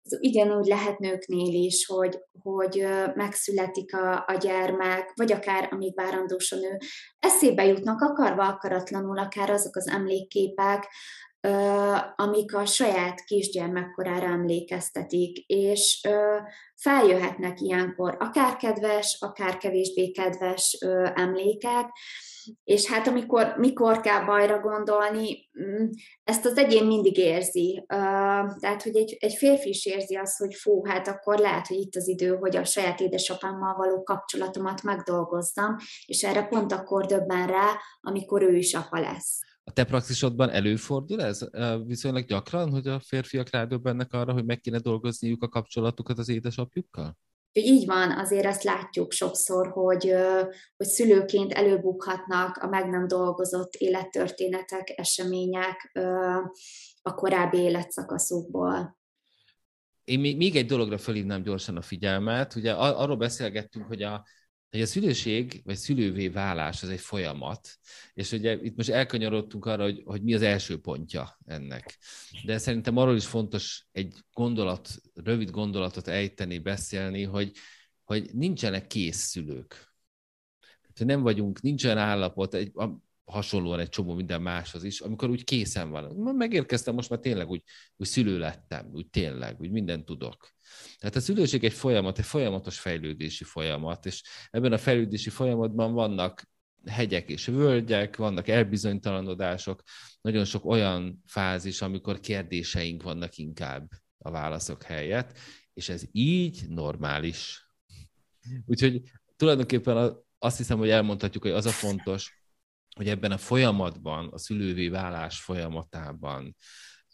[0.02, 6.56] Ez ugyanúgy lehet nőknél is, hogy, hogy megszületik a, a gyermek, vagy akár amíg a
[6.56, 6.76] nő,
[7.18, 10.88] eszébe jutnak akarva akaratlanul akár azok az emlékképek,
[12.16, 16.09] amik a saját kisgyermekkorára emlékeztetik, és
[16.74, 20.79] feljöhetnek ilyenkor akár kedves, akár kevésbé kedves
[21.14, 21.90] emlékek,
[22.64, 25.87] és hát amikor mikor kell bajra gondolni, mm,
[26.24, 27.85] ezt az egyén mindig érzi.
[28.59, 31.96] Tehát, hogy egy, egy férfi is érzi azt, hogy fú, hát akkor lehet, hogy itt
[31.96, 35.76] az idő, hogy a saját édesapámmal való kapcsolatomat megdolgozzam,
[36.07, 39.38] és erre pont akkor döbben rá, amikor ő is apa lesz.
[39.70, 41.40] A te praxisodban előfordul ez
[41.87, 47.18] viszonylag gyakran, hogy a férfiak rádöbbennek arra, hogy meg kéne dolgozniuk a kapcsolatukat az édesapjukkal?
[47.52, 50.14] így van, azért ezt látjuk sokszor, hogy,
[50.76, 55.90] hogy szülőként előbukhatnak a meg nem dolgozott élettörténetek, események
[57.02, 58.98] a korábbi életszakaszokból.
[60.04, 62.54] Én még egy dologra felhívnám gyorsan a figyelmet.
[62.54, 64.24] Ugye arról beszélgettünk, hogy a,
[64.70, 67.78] hogy a szülőség, vagy szülővé válás az egy folyamat,
[68.14, 71.98] és ugye itt most elkanyarodtunk arra, hogy, hogy mi az első pontja ennek.
[72.44, 77.52] De szerintem arról is fontos egy gondolat, rövid gondolatot ejteni, beszélni, hogy,
[78.04, 79.94] hogy nincsenek kész szülők.
[80.80, 82.72] Tehát nem vagyunk, nincs olyan állapot, egy,
[83.24, 86.14] hasonlóan egy csomó minden máshoz is, amikor úgy készen van.
[86.37, 87.62] Megérkeztem, most már tényleg úgy,
[87.96, 90.54] úgy szülő lettem, úgy tényleg, úgy mindent tudok.
[90.98, 96.48] Tehát a szülőség egy folyamat, egy folyamatos fejlődési folyamat, és ebben a fejlődési folyamatban vannak
[96.87, 99.83] hegyek és völgyek, vannak elbizonytalanodások,
[100.20, 105.38] nagyon sok olyan fázis, amikor kérdéseink vannak inkább a válaszok helyett,
[105.72, 107.68] és ez így normális.
[108.66, 109.02] Úgyhogy
[109.37, 112.42] tulajdonképpen azt hiszem, hogy elmondhatjuk, hogy az a fontos,
[112.96, 116.56] hogy ebben a folyamatban, a szülővé válás folyamatában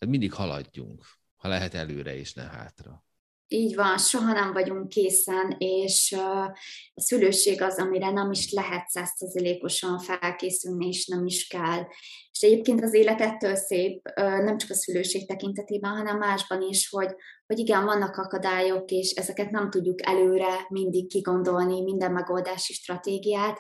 [0.06, 3.05] mindig haladjunk, ha lehet előre és ne hátra.
[3.48, 6.58] Így van, soha nem vagyunk készen, és a
[6.94, 11.82] szülőség az, amire nem is lehet százszerzelékosan felkészülni, és nem is kell.
[12.30, 17.14] És egyébként az élet ettől szép, nem csak a szülőség tekintetében, hanem másban is, hogy,
[17.46, 23.58] hogy igen, vannak akadályok, és ezeket nem tudjuk előre mindig kigondolni, minden megoldási stratégiát,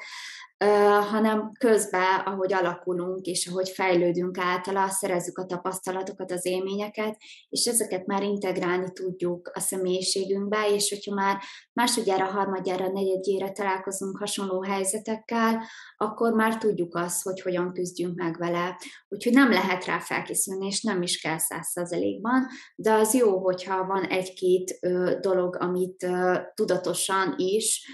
[1.10, 7.16] hanem közben, ahogy alakulunk, és ahogy fejlődünk általa, szerezzük a tapasztalatokat, az élményeket,
[7.48, 11.42] és ezeket már integrálni tudjuk a személyiségünkbe, és hogyha már
[11.72, 15.62] másodjára, harmadjára, negyedjére találkozunk hasonló helyzetekkel,
[15.96, 18.78] akkor már tudjuk azt, hogy hogyan küzdjünk meg vele.
[19.08, 23.86] Úgyhogy nem lehet rá felkészülni, és nem is kell száz százalékban, de az jó, hogyha
[23.86, 24.78] van egy-két
[25.20, 26.06] dolog, amit
[26.54, 27.90] tudatosan is,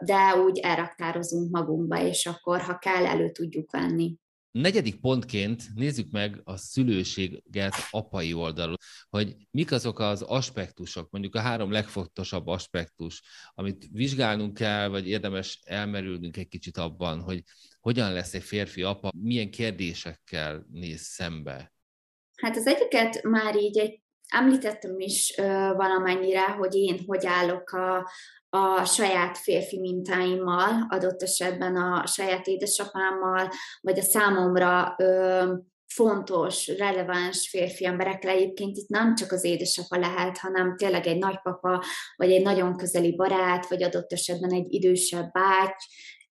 [0.00, 4.16] de úgy elraktározunk magunkba, és akkor, ha kell, elő tudjuk venni.
[4.50, 8.76] Negyedik pontként nézzük meg a szülőséget apai oldalon,
[9.08, 13.22] hogy mik azok az aspektusok, mondjuk a három legfontosabb aspektus,
[13.54, 17.42] amit vizsgálnunk kell, vagy érdemes elmerülnünk egy kicsit abban, hogy
[17.80, 21.72] hogyan lesz egy férfi apa, milyen kérdésekkel néz szembe.
[22.36, 25.34] Hát az egyiket már így egy említettem is
[25.76, 28.10] valamennyire, hogy én hogy állok a,
[28.54, 35.52] a saját férfi mintáimmal, adott esetben a saját édesapámmal, vagy a számomra ö,
[35.94, 38.30] fontos, releváns férfi emberekre.
[38.30, 41.84] Egyébként itt nem csak az édesapa lehet, hanem tényleg egy nagypapa,
[42.16, 45.82] vagy egy nagyon közeli barát, vagy adott esetben egy idősebb báty,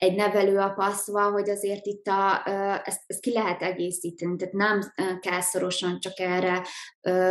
[0.01, 2.45] egy nevelőapa, szóval, hogy azért itt a,
[2.85, 6.65] ezt, ezt ki lehet egészíteni, tehát nem kell szorosan csak erre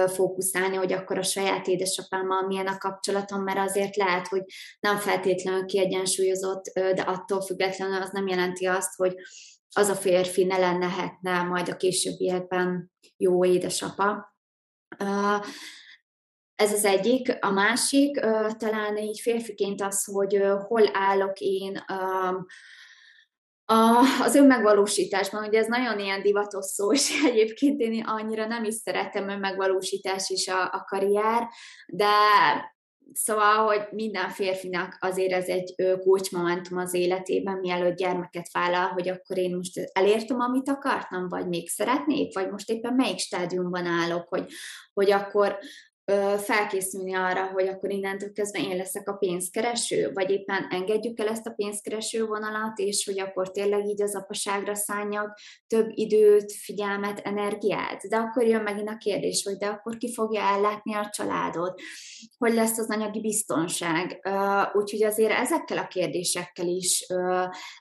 [0.07, 4.43] fókuszálni, hogy akkor a saját édesapámmal milyen a kapcsolatom, mert azért lehet, hogy
[4.81, 9.15] nem feltétlenül kiegyensúlyozott, de attól függetlenül az nem jelenti azt, hogy
[9.75, 14.35] az a férfi ne lennehetne majd a későbbiekben jó édesapa.
[16.61, 17.37] Ez az egyik.
[17.41, 18.21] A másik
[18.59, 21.85] talán így férfiként az, hogy hol állok én
[24.23, 29.29] az önmegvalósításban, ugye ez nagyon ilyen divatos szó, és egyébként én annyira nem is szeretem
[29.29, 31.49] önmegvalósítás és a, a karrier,
[31.87, 32.09] de
[33.13, 39.39] Szóval, hogy minden férfinak azért ez egy kulcsmomentum az életében, mielőtt gyermeket vállal, hogy akkor
[39.39, 44.47] én most elértem, amit akartam, vagy még szeretnék, vagy most éppen melyik stádiumban állok, hogy,
[44.93, 45.59] hogy akkor
[46.39, 51.47] felkészülni arra, hogy akkor innentől kezdve én leszek a pénzkereső, vagy éppen engedjük el ezt
[51.47, 58.09] a pénzkereső vonalat, és hogy akkor tényleg így az apaságra szálljak több időt, figyelmet, energiát.
[58.09, 61.81] De akkor jön megint a kérdés, hogy de akkor ki fogja ellátni a családot,
[62.39, 64.29] hogy lesz az anyagi biztonság.
[64.73, 67.07] Úgyhogy azért ezekkel a kérdésekkel is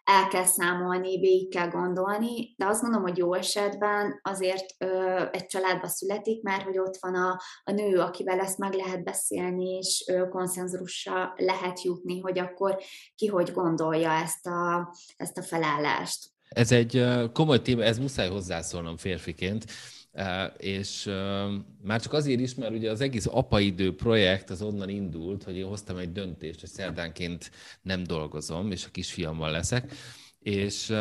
[0.03, 4.65] el kell számolni, végig kell gondolni, de azt gondolom, hogy jó esetben azért
[5.31, 9.03] egy családba születik, mert hogy ott van a, a nő, aki akivel ezt meg lehet
[9.03, 12.77] beszélni, és konszenzusra lehet jutni, hogy akkor
[13.15, 16.25] ki hogy gondolja ezt a, ezt a felállást.
[16.49, 19.65] Ez egy komoly téma, ez muszáj hozzászólnom férfiként.
[20.57, 21.05] és
[21.81, 25.65] már csak azért is, mert ugye az egész apaidő projekt az onnan indult, hogy én
[25.65, 27.51] hoztam egy döntést, hogy szerdánként
[27.81, 29.91] nem dolgozom, és a kisfiammal leszek,
[30.39, 30.91] és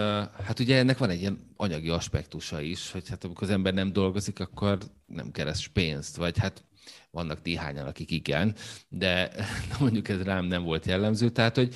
[0.44, 3.92] hát ugye ennek van egy ilyen anyagi aspektusa is, hogy hát amikor az ember nem
[3.92, 6.67] dolgozik, akkor nem keres pénzt, vagy hát
[7.11, 8.55] vannak néhányan, akik igen,
[8.88, 9.31] de
[9.81, 11.29] mondjuk ez rám nem volt jellemző.
[11.29, 11.75] Tehát, hogy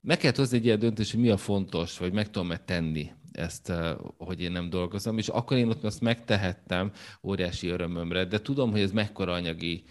[0.00, 3.72] meg kell hozni egy ilyen döntés, hogy mi a fontos, vagy meg tudom-e tenni ezt,
[4.16, 6.92] hogy én nem dolgozom, és akkor én ott azt megtehettem
[7.22, 9.84] óriási örömömre, de tudom, hogy ez mekkora anyagi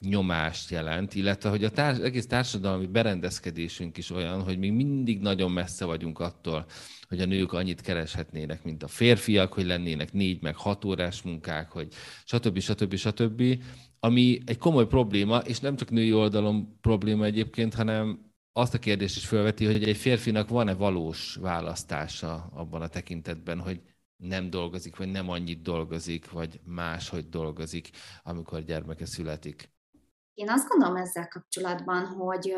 [0.00, 5.50] nyomást jelent, illetve hogy a társ, egész társadalmi berendezkedésünk is olyan, hogy még mindig nagyon
[5.50, 6.66] messze vagyunk attól,
[7.08, 11.70] hogy a nők annyit kereshetnének, mint a férfiak, hogy lennének négy meg hat órás munkák,
[11.70, 11.88] hogy
[12.24, 12.58] stb.
[12.58, 12.94] stb.
[12.94, 13.42] stb.
[14.00, 19.16] Ami egy komoly probléma, és nem csak női oldalon probléma egyébként, hanem azt a kérdést
[19.16, 23.80] is felveti, hogy egy férfinak van-e valós választása abban a tekintetben, hogy
[24.16, 27.90] nem dolgozik, vagy nem annyit dolgozik, vagy máshogy dolgozik,
[28.22, 29.72] amikor gyermeke születik.
[30.34, 32.54] Én azt gondolom ezzel kapcsolatban, hogy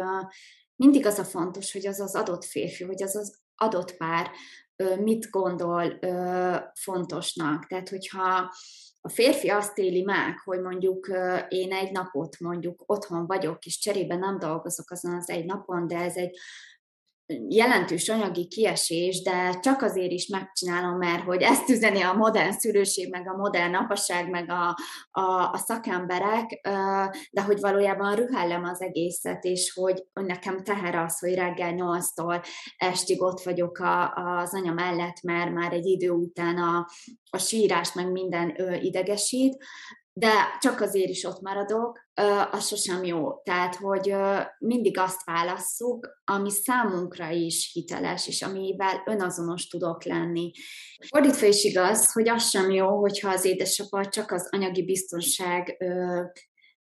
[0.77, 4.31] mindig az a fontos, hogy az az adott férfi, hogy az az adott pár
[5.01, 5.99] mit gondol
[6.75, 7.67] fontosnak.
[7.67, 8.55] Tehát, hogyha
[9.05, 11.09] a férfi azt éli meg, hogy mondjuk
[11.49, 15.97] én egy napot mondjuk otthon vagyok, és cserébe nem dolgozok azon az egy napon, de
[15.97, 16.39] ez egy
[17.49, 23.11] jelentős anyagi kiesés, de csak azért is megcsinálom, mert hogy ezt üzeni a modern szülőség,
[23.11, 24.77] meg a modern apaság, meg a,
[25.11, 26.61] a, a szakemberek,
[27.31, 32.45] de hogy valójában rühellem az egészet, és hogy, nekem teher az, hogy reggel 8-tól
[32.77, 36.87] estig ott vagyok a, az anya mellett, mert már egy idő után a,
[37.31, 39.65] a sírás meg minden idegesít,
[40.15, 42.01] de csak azért is ott maradok,
[42.51, 43.43] az sosem jó.
[43.43, 44.15] Tehát, hogy
[44.59, 50.51] mindig azt válasszuk, ami számunkra is hiteles, és amivel önazonos tudok lenni.
[51.09, 55.77] Fordítva is igaz, hogy az sem jó, hogyha az édesapa csak az anyagi biztonság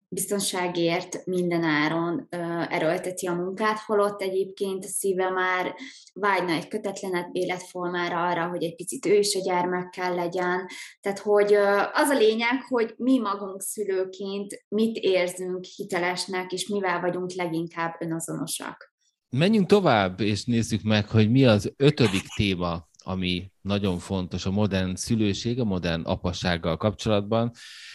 [0.10, 2.28] biztonságért minden áron
[2.70, 5.76] erőlteti a munkát, holott egyébként a szíve már
[6.14, 10.68] vágyna egy kötetlenebb életformára arra, hogy egy picit ő is a gyermekkel legyen.
[11.02, 11.54] Tehát, hogy
[11.94, 18.94] az a lényeg, hogy mi magunk szülőként mit érzünk hitelesnek, és mivel vagyunk leginkább önazonosak.
[19.30, 24.96] Menjünk tovább, és nézzük meg, hogy mi az ötödik téma, ami nagyon fontos a modern
[24.96, 27.52] szülőség, a modern apassággal kapcsolatban.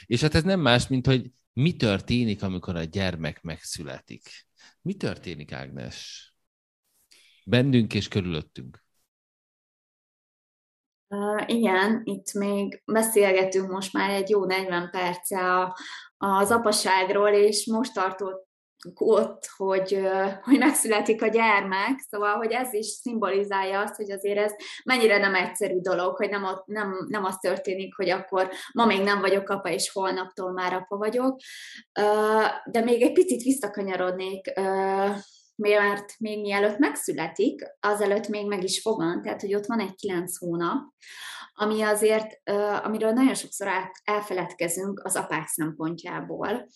[0.06, 4.46] És hát ez nem más, mint hogy mi történik, amikor a gyermek megszületik?
[4.82, 6.26] Mi történik, Ágnes?
[7.44, 8.84] Bennünk és körülöttünk.
[11.08, 15.76] Uh, igen, itt még beszélgetünk most már egy jó 40 perce a,
[16.16, 18.48] az apaságról, és most tartott
[18.94, 20.00] ott, hogy,
[20.42, 24.52] hogy megszületik a gyermek, szóval, hogy ez is szimbolizálja azt, hogy azért ez
[24.84, 29.20] mennyire nem egyszerű dolog, hogy nem, nem, nem az történik, hogy akkor ma még nem
[29.20, 31.40] vagyok apa, és holnaptól már apa vagyok.
[32.64, 34.52] De még egy picit visszakanyarodnék,
[35.56, 40.38] mert még mielőtt megszületik, azelőtt még meg is fogan, tehát hogy ott van egy kilenc
[40.38, 40.92] hónap,
[41.54, 42.40] ami azért,
[42.82, 43.68] amiről nagyon sokszor
[44.04, 46.66] elfeledkezünk az apák szempontjából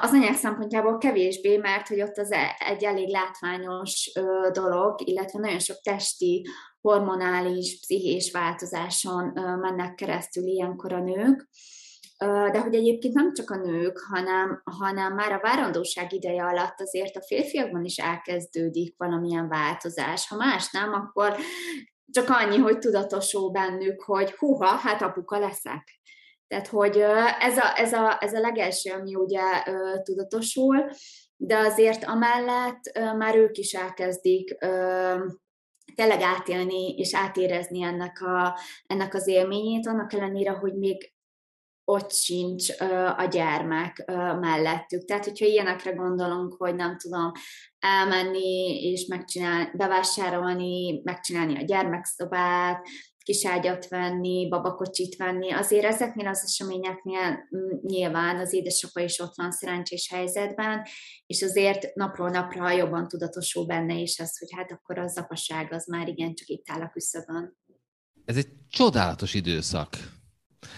[0.00, 4.12] az anyák szempontjából kevésbé, mert hogy ott az e, egy elég látványos
[4.52, 6.46] dolog, illetve nagyon sok testi,
[6.80, 11.48] hormonális, pszichés változáson mennek keresztül ilyenkor a nők.
[12.52, 17.16] De hogy egyébként nem csak a nők, hanem, hanem már a várandóság ideje alatt azért
[17.16, 20.28] a férfiakban is elkezdődik valamilyen változás.
[20.28, 21.36] Ha más nem, akkor
[22.10, 26.00] csak annyi, hogy tudatosul bennük, hogy huha, hát apuka leszek
[26.52, 26.96] tehát, hogy
[27.40, 29.40] ez a, ez a, ez a legelső, ami ugye
[30.02, 30.90] tudatosul,
[31.36, 34.56] de azért amellett már ők is elkezdik
[35.94, 41.12] tényleg átélni és átérezni ennek, a, ennek az élményét, annak ellenére, hogy még
[41.84, 42.70] ott sincs
[43.16, 44.04] a gyermek
[44.40, 45.04] mellettük.
[45.04, 47.32] Tehát, hogyha ilyenekre gondolunk, hogy nem tudom
[47.78, 52.86] elmenni és megcsinálni, bevásárolni, megcsinálni a gyermekszobát,
[53.22, 55.50] kiságyat venni, babakocsit venni.
[55.50, 60.82] Azért ezeknél az eseményeknél mm, nyilván az édesapa is ott van szerencsés helyzetben,
[61.26, 65.86] és azért napról napra jobban tudatosul benne is az, hogy hát akkor az apaság az
[65.86, 67.56] már igencsak itt áll a küszöbön.
[68.24, 69.96] Ez egy csodálatos időszak.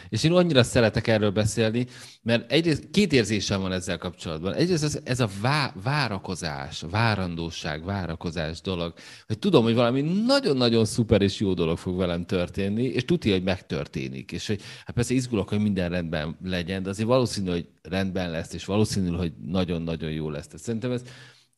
[0.09, 1.87] És én annyira szeretek erről beszélni,
[2.23, 4.55] mert egyrészt két érzésem van ezzel kapcsolatban.
[4.55, 8.95] Egyrészt ez, ez a vá, várakozás, várandóság, várakozás dolog,
[9.27, 13.43] hogy tudom, hogy valami nagyon-nagyon szuper és jó dolog fog velem történni, és tudja, hogy
[13.43, 14.33] megtörténik.
[14.33, 18.53] És hogy hát persze izgulok, hogy minden rendben legyen, de azért valószínű, hogy rendben lesz,
[18.53, 20.47] és valószínű, hogy nagyon-nagyon jó lesz.
[20.47, 21.03] Tehát szerintem ez,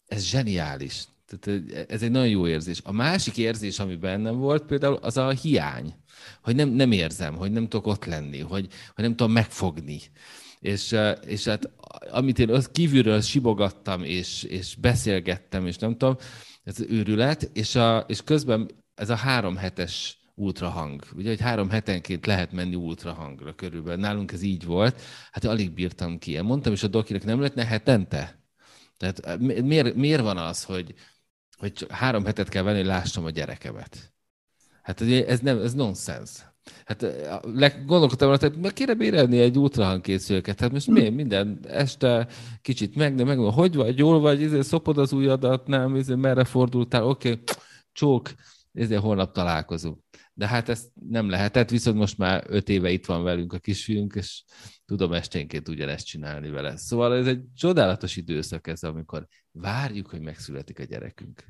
[0.07, 1.05] ez zseniális.
[1.27, 1.61] Tehát
[1.91, 2.81] ez egy nagyon jó érzés.
[2.85, 5.95] A másik érzés, ami bennem volt például, az a hiány.
[6.43, 10.01] Hogy nem, nem érzem, hogy nem tudok ott lenni, hogy, hogy nem tudom megfogni.
[10.61, 10.97] És,
[11.27, 11.71] és hát
[12.11, 16.17] amit én kívülről sibogattam, és, és beszélgettem, és nem tudom,
[16.65, 21.05] ez őrület, és, a, és közben ez a három hetes ultrahang.
[21.17, 24.01] Ugye, hogy három hetenként lehet menni ultrahangra körülbelül.
[24.01, 25.01] Nálunk ez így volt.
[25.31, 26.41] Hát alig bírtam ki.
[26.41, 28.45] Mondtam is a dokinek, nem lehetne hetente?
[28.97, 30.95] Tehát miért, miért van az, hogy,
[31.57, 34.15] hogy három hetet kell venni, hogy lássam a gyerekemet?
[34.83, 36.31] Hát ez, nem, ez nonsens.
[36.85, 37.07] Hát
[37.87, 40.61] gondolkodtam, hogy meg kéne bérelni egy ultrahangkészülőket.
[40.61, 42.29] Hát most miért minden este
[42.63, 46.45] kicsit meg, de meg, hogy vagy, jól vagy, ezért szopod az ujjadat, nem, ezért merre
[46.45, 47.43] fordultál, oké, okay,
[47.93, 48.31] csók,
[48.73, 49.99] ezért holnap találkozunk.
[50.35, 54.15] De hát ezt nem lehetett, viszont most már öt éve itt van velünk a kisfiunk,
[54.15, 54.45] és
[54.87, 56.77] tudom esténként ugyanezt csinálni vele.
[56.77, 61.45] Szóval ez egy csodálatos időszak ez, amikor várjuk, hogy megszületik a gyerekünk.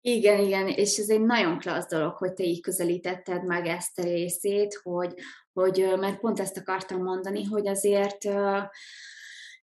[0.00, 4.02] Igen, igen, és ez egy nagyon klassz dolog, hogy te így közelítetted meg ezt a
[4.02, 5.14] részét, hogy,
[5.52, 8.24] hogy mert pont ezt akartam mondani, hogy azért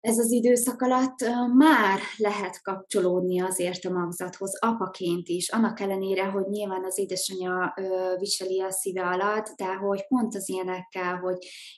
[0.06, 1.18] ez az időszak alatt
[1.56, 7.74] már lehet kapcsolódni azért a magzathoz, apaként is, annak ellenére, hogy nyilván az édesanyja
[8.18, 11.36] viseli a szíve alatt, de hogy pont az ilyenekkel, hogy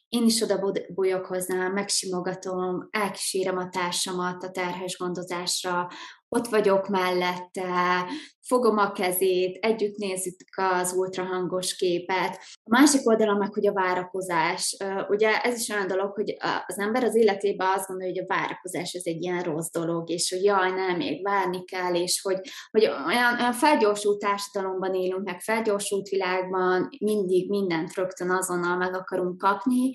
[0.08, 5.88] én is oda bolyok hozzá, megsimogatom, elkísérem a társamat a terhes gondozásra,
[6.28, 8.04] ott vagyok mellette,
[8.48, 12.38] fogom a kezét, együtt nézzük az ultrahangos képet.
[12.64, 14.76] A másik oldalon meg, hogy a várakozás.
[15.08, 16.36] Ugye ez is olyan dolog, hogy
[16.66, 20.30] az ember az életében azt gondolja, hogy a várakozás ez egy ilyen rossz dolog, és
[20.30, 22.40] hogy jaj, nem, még várni kell, és hogy,
[22.70, 29.38] hogy olyan, olyan felgyorsult társadalomban élünk, meg felgyorsult világban, mindig mindent rögtön azonnal meg akarunk
[29.38, 29.92] kapni,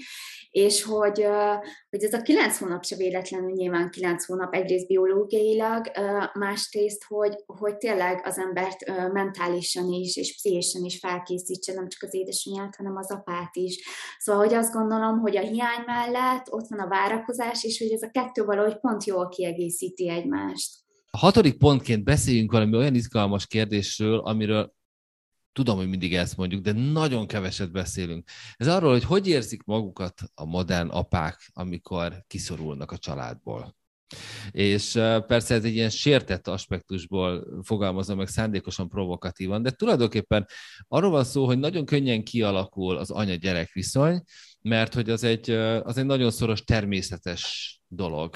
[0.52, 1.28] és hogy,
[1.90, 5.92] hogy ez a kilenc hónap se véletlenül nyilván kilenc hónap egyrészt biológiailag,
[6.34, 12.14] másrészt, hogy, hogy tényleg az embert mentálisan is és pszichésen is felkészítse, nem csak az
[12.14, 13.88] édesanyját, hanem az apát is.
[14.20, 18.02] Szóval, hogy azt gondolom, hogy a hiány mellett ott van a várakozás, és hogy ez
[18.02, 20.82] a kettő valahogy pont jól kiegészíti egymást.
[21.12, 24.74] A hatodik pontként beszéljünk valami olyan izgalmas kérdésről, amiről
[25.52, 28.30] tudom, hogy mindig ezt mondjuk, de nagyon keveset beszélünk.
[28.56, 33.76] Ez arról, hogy hogy érzik magukat a modern apák, amikor kiszorulnak a családból.
[34.52, 34.92] És
[35.28, 40.48] persze ez egy ilyen sértett aspektusból fogalmazom meg szándékosan provokatívan, de tulajdonképpen
[40.88, 44.24] arról van szó, hogy nagyon könnyen kialakul az anya-gyerek viszony,
[44.62, 45.50] mert hogy az egy,
[45.84, 48.36] az egy nagyon szoros természetes dolog.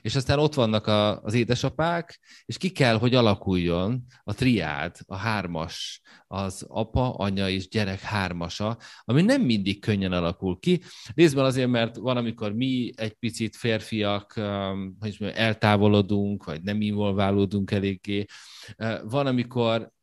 [0.00, 5.16] És aztán ott vannak a, az édesapák, és ki kell, hogy alakuljon a triád, a
[5.16, 10.82] hármas, az apa, anya és gyerek hármasa, ami nem mindig könnyen alakul ki.
[11.14, 17.70] Részben azért, mert van, amikor mi egy picit férfiak, um, hogy eltávolodunk, vagy nem involválódunk
[17.70, 18.24] eléggé.
[18.76, 19.96] Uh, van, amikor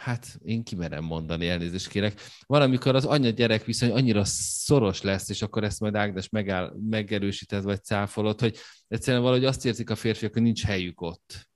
[0.00, 5.42] hát én kimerem mondani, elnézést kérek, van, amikor az anya-gyerek viszony annyira szoros lesz, és
[5.42, 8.56] akkor ezt majd Ágnes megáll, megerősíted, vagy cáfolod, hogy
[8.88, 11.50] egyszerűen valahogy azt érzik a férfiak, hogy nincs helyük ott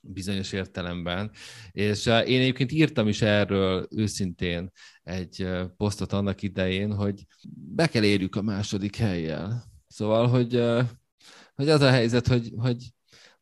[0.00, 1.30] bizonyos értelemben.
[1.70, 4.70] És uh, én egyébként írtam is erről őszintén
[5.02, 7.26] egy uh, posztot annak idején, hogy
[7.74, 9.64] be kell érjük a második helyjel.
[9.86, 10.82] Szóval, hogy, uh,
[11.54, 12.94] hogy az a helyzet, hogy, hogy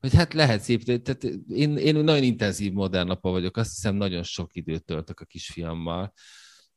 [0.04, 4.22] hogy hát lehet szép, tehát én, én nagyon intenzív modern apa vagyok, azt hiszem nagyon
[4.22, 6.12] sok időt töltök a kisfiammal,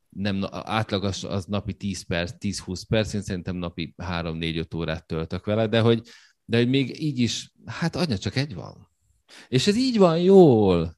[0.10, 5.46] nem, átlag az, az napi 10 perc, 10-20 perc, én szerintem napi 3-4-5 órát töltök
[5.46, 6.02] vele, de hogy,
[6.46, 8.90] de hogy még így is, hát anya csak egy van.
[9.48, 10.98] És ez így van jól.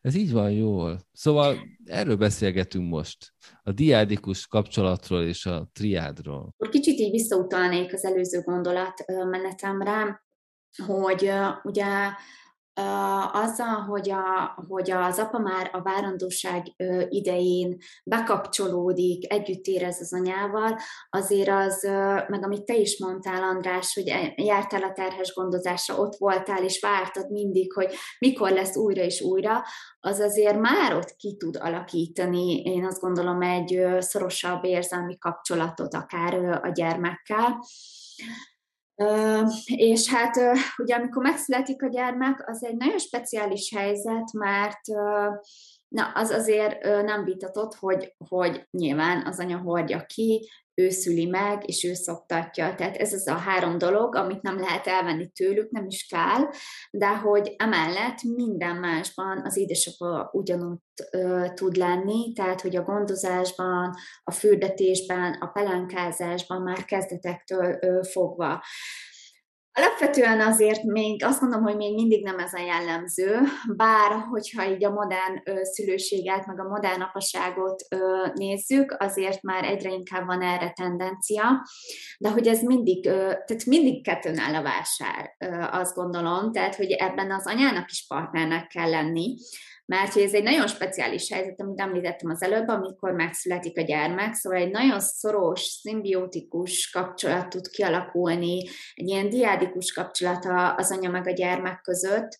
[0.00, 1.00] Ez így van jól.
[1.12, 3.32] Szóval erről beszélgetünk most.
[3.62, 6.54] A diádikus kapcsolatról és a triádról.
[6.70, 10.25] Kicsit így visszautalnék az előző gondolatmenetemre,
[10.86, 11.86] hogy ugye
[13.32, 16.66] azzal, hogy, a, hogy az apa már a várandóság
[17.08, 20.78] idején bekapcsolódik, együtt érez az anyával,
[21.10, 21.82] azért az,
[22.28, 26.80] meg amit te is mondtál, András, hogy e, jártál a terhes gondozásra, ott voltál, és
[26.80, 29.64] vártad mindig, hogy mikor lesz újra és újra,
[30.00, 36.34] az azért már ott ki tud alakítani, én azt gondolom, egy szorosabb érzelmi kapcsolatot akár
[36.62, 37.58] a gyermekkel.
[39.64, 40.36] És hát
[40.76, 44.80] ugye amikor megszületik a gyermek, az egy nagyon speciális helyzet, mert
[45.88, 50.48] na, az azért nem vitatott, hogy, hogy nyilván az anya hordja ki,
[50.80, 52.74] ő szüli meg, és ő szoktatja.
[52.74, 56.48] Tehát ez az a három dolog, amit nem lehet elvenni tőlük, nem is kell,
[56.90, 60.78] de hogy emellett minden másban az édesapa ugyanúgy
[61.10, 68.62] ö, tud lenni, tehát hogy a gondozásban, a fürdetésben, a pelenkázásban már kezdetektől ö, fogva.
[69.78, 73.40] Alapvetően azért még azt mondom, hogy még mindig nem ez a jellemző,
[73.76, 77.82] bár hogyha így a modern szülőséget, meg a modern apaságot
[78.34, 81.42] nézzük, azért már egyre inkább van erre tendencia,
[82.18, 85.36] de hogy ez mindig, tehát mindig kettőn áll a vásár,
[85.72, 89.34] azt gondolom, tehát hogy ebben az anyának is partnernek kell lenni,
[89.86, 94.34] mert hogy ez egy nagyon speciális helyzet, amit említettem az előbb, amikor megszületik a gyermek,
[94.34, 98.62] szóval egy nagyon szoros, szimbiotikus kapcsolat tud kialakulni,
[98.94, 102.38] egy ilyen diádikus kapcsolat az anya meg a gyermek között,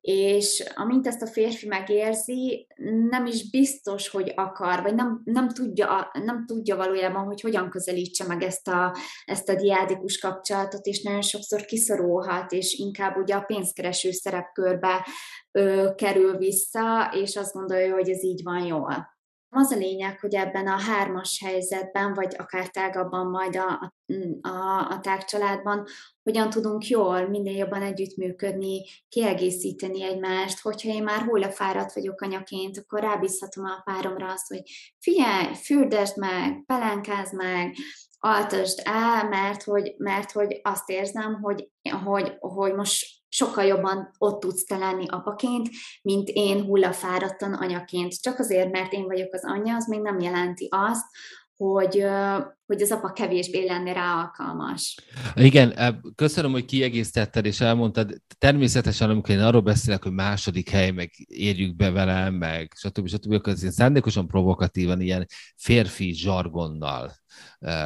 [0.00, 2.66] és amint ezt a férfi megérzi,
[3.10, 8.26] nem is biztos, hogy akar, vagy nem, nem, tudja, nem tudja valójában, hogy hogyan közelítse
[8.26, 13.42] meg ezt a, ezt a diádikus kapcsolatot, és nagyon sokszor kiszorulhat, és inkább ugye a
[13.42, 15.06] pénzkereső szerepkörbe
[15.52, 19.17] ö, kerül vissza, és azt gondolja, hogy ez így van jól.
[19.50, 23.92] Az a lényeg, hogy ebben a hármas helyzetben, vagy akár tágabban majd a,
[24.40, 25.86] a, a tágcsaládban,
[26.22, 33.00] hogyan tudunk jól, minél jobban együttműködni, kiegészíteni egymást, hogyha én már hullafáradt vagyok anyaként, akkor
[33.00, 34.62] rábízhatom a páromra azt, hogy
[34.98, 37.74] figyelj, fürdesd meg, pelenkázd meg,
[38.18, 41.70] altasd el, mert hogy, mert hogy azt érzem, hogy,
[42.04, 45.68] hogy, hogy most sokkal jobban ott tudsz te lenni apaként,
[46.02, 48.20] mint én hullafáradtan anyaként.
[48.20, 51.04] Csak azért, mert én vagyok az anyja, az még nem jelenti azt,
[51.58, 52.04] hogy,
[52.66, 54.96] hogy az apa kevésbé lenne rá alkalmas.
[55.34, 55.74] Igen,
[56.14, 58.22] köszönöm, hogy kiegészítetted és elmondtad.
[58.38, 63.08] Természetesen, amikor én arról beszélek, hogy második hely, meg érjük be velem, meg stb.
[63.08, 63.32] stb.
[63.32, 67.12] akkor ez szándékosan provokatívan, ilyen férfi zsargonnal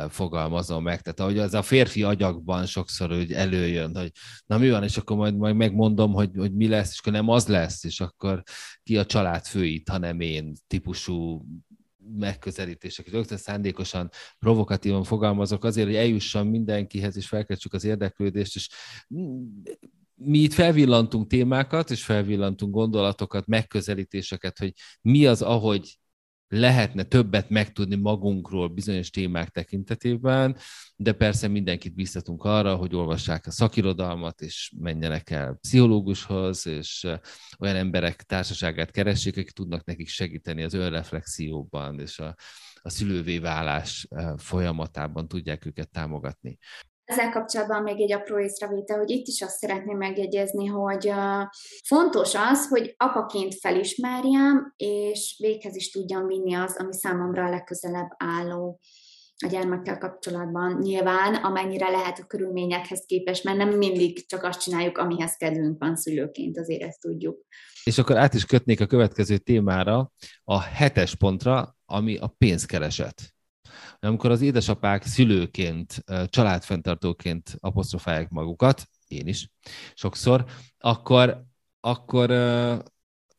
[0.09, 1.01] fogalmazom meg.
[1.01, 4.11] Tehát ahogy az a férfi agyakban sokszor hogy előjön, hogy
[4.47, 7.29] na mi van, és akkor majd, majd megmondom, hogy, hogy mi lesz, és akkor nem
[7.29, 8.43] az lesz, és akkor
[8.83, 11.45] ki a család főit, hanem én típusú
[12.18, 13.11] megközelítések.
[13.11, 18.68] Rögtön szándékosan, provokatívan fogalmazok azért, hogy eljussam mindenkihez, és felkeltsük az érdeklődést, és
[20.14, 25.98] mi itt felvillantunk témákat, és felvillantunk gondolatokat, megközelítéseket, hogy mi az, ahogy
[26.55, 30.57] lehetne többet megtudni magunkról bizonyos témák tekintetében,
[30.96, 37.07] de persze mindenkit biztatunk arra, hogy olvassák a szakirodalmat, és menjenek el pszichológushoz, és
[37.59, 42.34] olyan emberek társaságát keressék, akik tudnak nekik segíteni az önreflexióban, és a,
[42.82, 46.59] a szülővé válás folyamatában tudják őket támogatni.
[47.13, 51.13] Ezzel kapcsolatban még egy apró észrevétel, hogy itt is azt szeretném megjegyezni, hogy
[51.85, 58.09] fontos az, hogy apaként felismerjem, és véghez is tudjam vinni az, ami számomra a legközelebb
[58.17, 58.81] álló
[59.45, 60.79] a gyermekkel kapcsolatban.
[60.81, 65.97] Nyilván, amennyire lehet a körülményekhez képest, mert nem mindig csak azt csináljuk, amihez kedvünk van
[65.97, 67.41] szülőként, azért ezt tudjuk.
[67.85, 70.13] És akkor át is kötnék a következő témára,
[70.45, 73.35] a hetes pontra, ami a pénzkereset
[74.01, 79.51] amikor az édesapák szülőként, családfenntartóként apostrofálják magukat, én is
[79.95, 80.45] sokszor,
[80.79, 81.45] akkor,
[81.81, 82.31] akkor,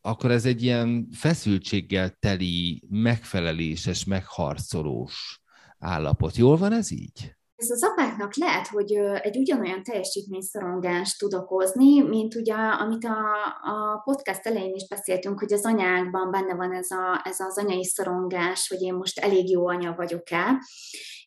[0.02, 5.42] akkor ez egy ilyen feszültséggel teli, megfeleléses, megharcolós
[5.80, 6.36] állapot.
[6.36, 7.36] Jól van ez így?
[7.64, 8.92] Ez az apáknak lehet, hogy
[9.22, 13.20] egy ugyanolyan teljesítményszorongást tud okozni, mint ugye, amit a,
[13.62, 17.84] a podcast elején is beszéltünk, hogy az anyákban benne van ez, a, ez az anyai
[17.84, 20.58] szorongás, hogy én most elég jó anya vagyok-e,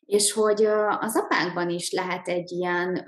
[0.06, 0.64] és hogy
[1.00, 3.04] az apákban is lehet egy ilyen,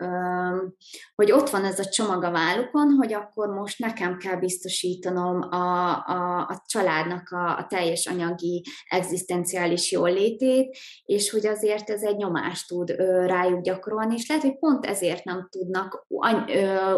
[1.15, 5.97] hogy ott van ez a csomag a vállukon, hogy akkor most nekem kell biztosítanom a,
[6.07, 12.69] a, a családnak a, a teljes anyagi, egzisztenciális jólétét, és hogy azért ez egy nyomást
[12.69, 12.91] tud
[13.27, 16.07] rájuk gyakorolni, és lehet, hogy pont ezért nem tudnak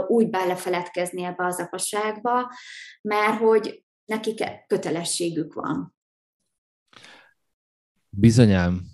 [0.07, 2.53] úgy belefeledkezni ebbe az apaságba,
[3.03, 5.95] mert hogy nekik kötelességük van.
[8.09, 8.90] Bizonyám,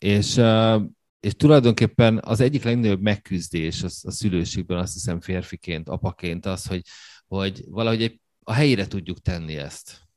[0.00, 0.40] és,
[1.20, 6.82] és tulajdonképpen az egyik legnagyobb megküzdés a, a szülőségben, azt hiszem férfiként, apaként az, hogy,
[7.26, 10.08] hogy valahogy egy, a helyére tudjuk tenni ezt.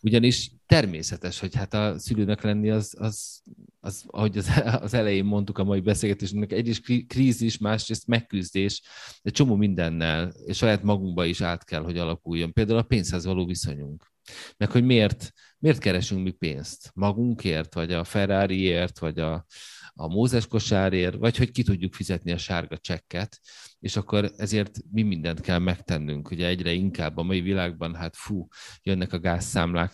[0.00, 3.42] Ugyanis természetes, hogy hát a szülőnek lenni az, az,
[3.80, 4.50] az ahogy az,
[4.80, 8.82] az elején mondtuk a mai beszélgetésünknek, egyrészt krízis, másrészt megküzdés,
[9.22, 12.52] de csomó mindennel, és saját magunkba is át kell, hogy alakuljon.
[12.52, 14.12] Például a pénzhez való viszonyunk.
[14.56, 15.32] Meg hogy miért,
[15.64, 16.90] miért keresünk mi pénzt?
[16.94, 19.46] Magunkért, vagy a Ferrariért, vagy a,
[19.94, 23.40] a Mózes kosárért, vagy hogy ki tudjuk fizetni a sárga csekket,
[23.78, 26.30] és akkor ezért mi mindent kell megtennünk.
[26.30, 28.46] Ugye egyre inkább a mai világban, hát fú,
[28.82, 29.92] jönnek a gázszámlák,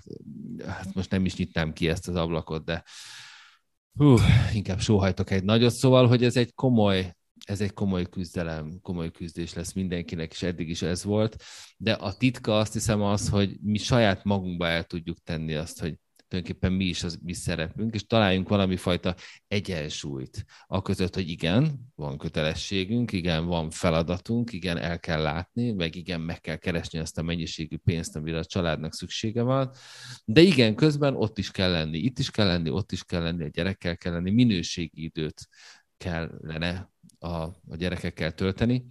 [0.66, 2.84] hát most nem is nyitnám ki ezt az ablakot, de
[3.94, 4.16] hú,
[4.54, 7.14] inkább sóhajtok egy nagyot, szóval, hogy ez egy komoly
[7.50, 11.42] ez egy komoly küzdelem, komoly küzdés lesz mindenkinek, és eddig is ez volt,
[11.76, 15.94] de a titka azt hiszem az, hogy mi saját magunkba el tudjuk tenni azt, hogy
[16.28, 19.14] tulajdonképpen mi is az mi szerepünk, és találjunk valami fajta
[19.48, 20.44] egyensúlyt.
[20.66, 26.20] A között, hogy igen, van kötelességünk, igen, van feladatunk, igen, el kell látni, meg igen,
[26.20, 29.70] meg kell keresni azt a mennyiségű pénzt, amire a családnak szüksége van,
[30.24, 33.44] de igen, közben ott is kell lenni, itt is kell lenni, ott is kell lenni,
[33.44, 35.48] a gyerekkel kell lenni, minőségi időt
[35.96, 36.90] kellene
[37.20, 38.84] a, a gyerekekkel tölteni.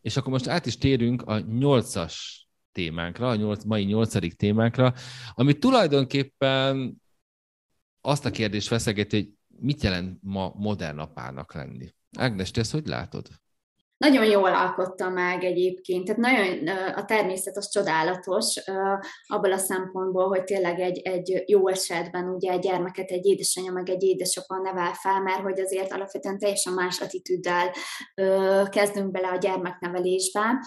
[0.00, 4.94] És akkor most át is térünk a nyolcas témánkra, a nyolc, mai nyolcadik témánkra,
[5.34, 6.96] ami tulajdonképpen
[8.00, 9.30] azt a kérdést feszegeti, hogy
[9.60, 11.94] mit jelent ma modern apának lenni.
[12.18, 13.28] Ágnes, te ezt hogy látod?
[14.02, 18.56] Nagyon jól alkotta meg egyébként, tehát nagyon a természet az csodálatos
[19.26, 23.88] abból a szempontból, hogy tényleg egy, egy jó esetben ugye egy gyermeket egy édesanyja meg
[23.88, 27.70] egy édesapa nevel fel, mert hogy azért alapvetően teljesen más attitűddel
[28.68, 30.64] kezdünk bele a gyermeknevelésbe.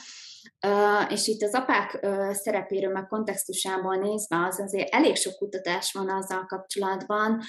[0.68, 5.92] Uh, és itt az apák uh, szerepéről, meg kontextusából nézve, az azért elég sok kutatás
[5.94, 7.42] van azzal kapcsolatban,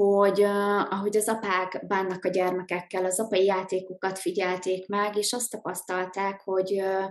[0.00, 5.50] hogy uh, ahogy az apák bánnak a gyermekekkel, az apai játékokat figyelték meg, és azt
[5.50, 7.04] tapasztalták, hogy uh,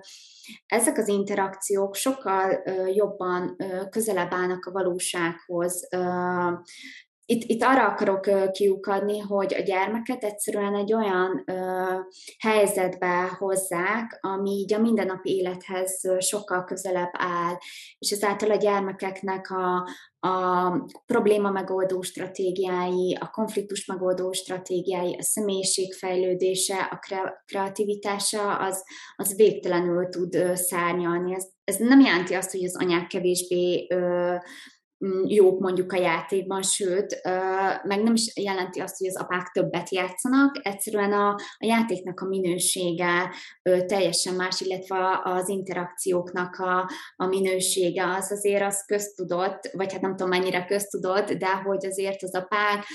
[0.66, 6.54] ezek az interakciók sokkal uh, jobban uh, közelebb állnak a valósághoz, uh,
[7.32, 11.54] itt, itt arra akarok kiukadni, hogy a gyermeket egyszerűen egy olyan ö,
[12.40, 17.58] helyzetbe hozzák, ami így a mindennapi élethez sokkal közelebb áll,
[18.00, 19.88] és ezáltal a gyermekeknek a,
[20.28, 20.72] a
[21.06, 27.00] probléma megoldó stratégiái, a konfliktus megoldó stratégiái, a személyiség fejlődése, a
[27.46, 28.84] kreativitása, az,
[29.16, 31.36] az végtelenül tud szárnyalni.
[31.36, 34.36] Ez, ez nem jelenti azt, hogy az anyák kevésbé ö,
[35.28, 37.22] jók mondjuk a játékban, sőt,
[37.84, 42.28] meg nem is jelenti azt, hogy az apák többet játszanak, egyszerűen a, a játéknak a
[42.28, 43.34] minősége
[43.86, 50.16] teljesen más, illetve az interakcióknak a, a minősége az azért az köztudott, vagy hát nem
[50.16, 52.86] tudom mennyire köztudott, de hogy azért az apák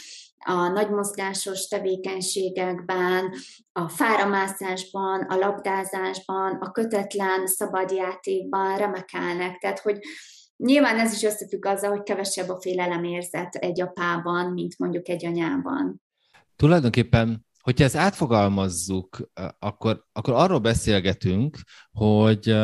[0.46, 3.32] a nagy mozgásos tevékenységekben,
[3.72, 9.59] a fáramászásban, a labdázásban, a kötetlen szabadjátékban remekelnek.
[9.59, 9.98] Tehát, hogy
[10.64, 16.02] Nyilván ez is összefügg azzal, hogy kevesebb a félelemérzet egy apában, mint mondjuk egy anyában.
[16.56, 21.58] Tulajdonképpen, hogyha ezt átfogalmazzuk, akkor, akkor arról beszélgetünk,
[21.90, 22.56] hogy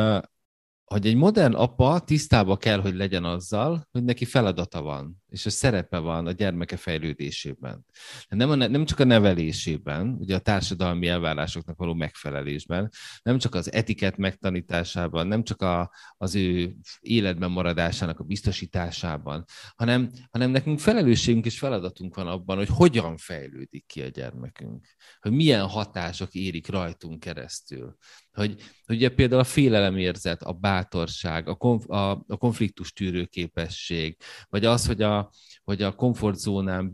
[0.84, 5.50] hogy egy modern apa tisztába kell, hogy legyen azzal, hogy neki feladata van és a
[5.50, 7.84] szerepe van a gyermeke fejlődésében.
[8.28, 12.90] Nem, a, nem csak a nevelésében, ugye a társadalmi elvárásoknak való megfelelésben,
[13.22, 19.44] nem csak az etiket megtanításában, nem csak a, az ő életben maradásának a biztosításában,
[19.76, 24.86] hanem, hanem nekünk felelősségünk és feladatunk van abban, hogy hogyan fejlődik ki a gyermekünk,
[25.20, 27.96] hogy milyen hatások érik rajtunk keresztül.
[28.32, 34.16] Hogy, hogy ugye például a félelemérzet, a bátorság, a, konf, a, a konfliktus tűrő képesség,
[34.48, 35.19] vagy az, hogy a,
[35.64, 36.92] hogy a komfortzónán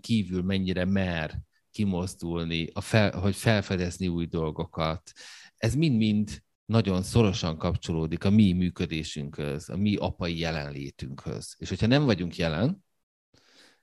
[0.00, 1.40] kívül mennyire mer
[1.70, 5.12] kimozdulni, a fel, hogy felfedezni új dolgokat.
[5.56, 11.54] Ez mind-mind nagyon szorosan kapcsolódik a mi működésünkhöz, a mi apai jelenlétünkhöz.
[11.58, 12.84] És hogyha nem vagyunk jelen,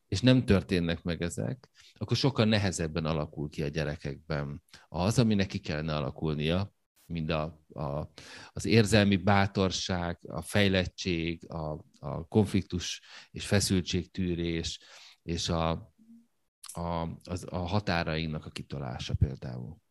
[0.07, 5.59] és nem történnek meg ezek, akkor sokkal nehezebben alakul ki a gyerekekben az, ami neki
[5.59, 6.73] kellene alakulnia,
[7.05, 8.09] mind a, a,
[8.47, 13.01] az érzelmi bátorság, a fejlettség, a, a konfliktus
[13.31, 14.79] és feszültségtűrés,
[15.23, 15.69] és a,
[16.73, 19.82] a, az, a határainak a kitolása például.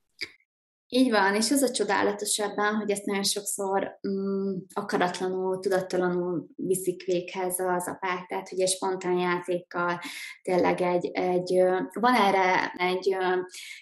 [0.95, 7.05] Így van, és az a csodálatos ebben, hogy ezt nagyon sokszor mm, akaratlanul, tudattalanul viszik
[7.05, 10.01] véghez az apák, tehát egy spontán játékkal
[10.43, 11.63] tényleg egy, egy
[12.01, 13.17] van erre egy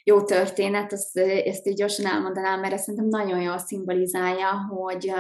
[0.04, 5.12] jó történet, azt, ezt így gyorsan elmondanám, mert ezt szerintem nagyon jól szimbolizálja, hogy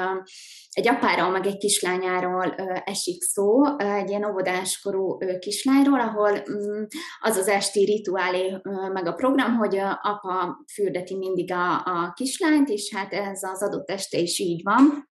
[0.70, 6.82] egy apáról, meg egy kislányáról esik szó, egy ilyen óvodáskorú kislányról, ahol mm,
[7.20, 8.56] az az esti rituálé,
[8.92, 13.90] meg a program, hogy apa fürdeti mindig a, a kislányt, és hát ez az adott
[13.90, 15.08] este is így van.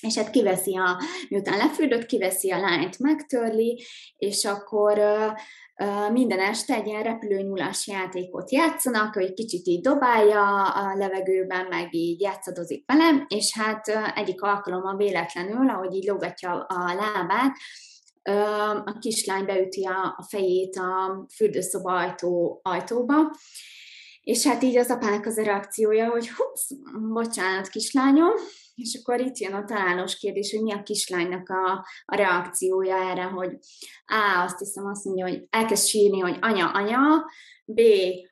[0.00, 3.84] És hát kiveszi a, miután lefürdött, kiveszi a lányt, megtörli,
[4.16, 5.00] és akkor
[6.12, 12.20] minden este egy ilyen repülőnyúlás játékot játszanak, hogy kicsit így dobálja a levegőben, meg így
[12.20, 17.56] játszadozik velem, és hát egyik alkalommal véletlenül, ahogy így lógatja a lábát,
[18.84, 23.16] a kislány beüti a fejét a fürdőszoba ajtó, ajtóba,
[24.22, 26.66] és hát így az apának az a reakciója, hogy hups,
[27.12, 28.32] bocsánat, kislányom,
[28.74, 33.22] és akkor itt jön a találós kérdés, hogy mi a kislánynak a, a reakciója erre,
[33.22, 33.56] hogy
[34.06, 37.24] A, azt hiszem azt mondja, hogy elkezd sírni, hogy anya, anya,
[37.64, 37.80] B,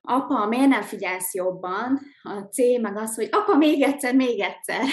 [0.00, 2.00] apa, miért nem figyelsz jobban?
[2.22, 4.84] A C meg az, hogy apa, még egyszer, még egyszer.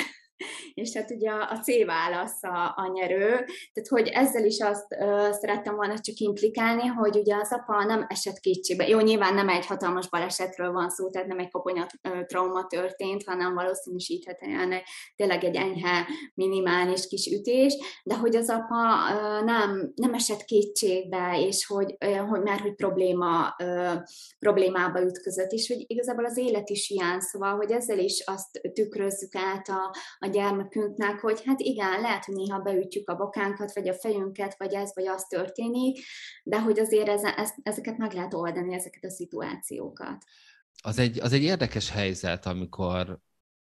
[0.73, 3.29] És hát ugye a C válasz a, a nyerő,
[3.73, 8.05] tehát hogy ezzel is azt ö, szerettem volna csak implikálni, hogy ugye az apa nem
[8.09, 8.87] esett kétségbe.
[8.87, 11.87] Jó, nyilván nem egy hatalmas balesetről van szó, tehát nem egy koponya
[12.25, 14.73] trauma történt, hanem valószínűsíthetően
[15.15, 21.45] tényleg egy enyhe, minimális kis ütés, de hogy az apa ö, nem, nem esett kétségbe,
[21.47, 23.93] és hogy, ö, hogy már hogy probléma, ö,
[24.39, 29.35] problémába ütközött, és hogy igazából az élet is ilyen, szóval, hogy ezzel is azt tükrözzük
[29.35, 33.93] át a, a gyermekünknek, hogy hát igen, lehet, hogy néha beütjük a bokánkat, vagy a
[33.93, 35.99] fejünket, vagy ez, vagy az történik,
[36.43, 40.23] de hogy azért ez, ez, ezeket meg lehet oldani, ezeket a szituációkat.
[40.83, 43.19] Az egy, az egy érdekes helyzet, amikor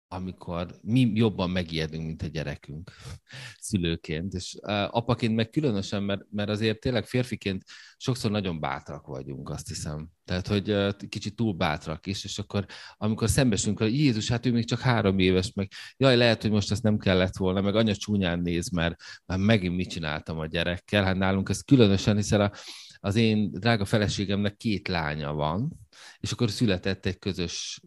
[0.07, 2.91] amikor mi jobban megijedünk, mint a gyerekünk
[3.59, 4.57] szülőként, és
[4.89, 7.63] apaként meg különösen, mert, mert azért tényleg férfiként
[7.97, 10.09] sokszor nagyon bátrak vagyunk, azt hiszem.
[10.25, 12.65] Tehát, hogy kicsit túl bátrak is, és akkor
[12.97, 16.71] amikor szembesünk, hogy Jézus, hát ő még csak három éves, meg jaj, lehet, hogy most
[16.71, 18.95] ezt nem kellett volna, meg anya csúnyán néz, mert
[19.25, 21.03] már megint mit csináltam a gyerekkel.
[21.03, 22.51] Hát nálunk ez különösen, hiszen a,
[22.99, 25.84] az én drága feleségemnek két lánya van,
[26.19, 27.81] és akkor született egy közös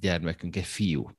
[0.00, 1.10] gyermekünk, egy fiú.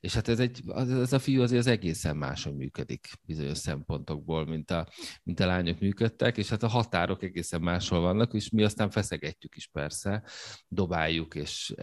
[0.00, 4.70] És hát ez, egy, ez a fiú azért az egészen máshogy működik bizonyos szempontokból, mint
[4.70, 4.88] a,
[5.22, 9.56] mint a lányok működtek, és hát a határok egészen máshol vannak, és mi aztán feszegetjük
[9.56, 10.22] is persze,
[10.68, 11.74] dobáljuk, és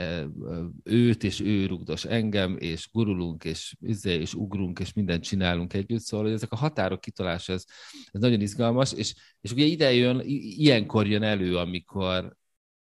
[0.84, 6.02] őt, és ő rugdos engem, és gurulunk, és, izé, és ugrunk, és mindent csinálunk együtt,
[6.02, 7.66] szóval hogy ezek a határok kitolása, ez,
[8.12, 12.38] ez nagyon izgalmas, és, és ugye ide jön, ilyenkor jön elő, amikor,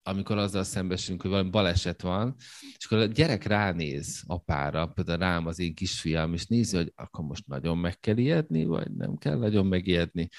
[0.04, 2.36] amikor azzal szembesülünk, hogy valami baleset van,
[2.78, 7.26] és akkor a gyerek ránéz apára, például rám az én kisfiam, és nézi, hogy akkor
[7.26, 10.30] most nagyon meg kell ijedni, vagy nem kell nagyon megijedni.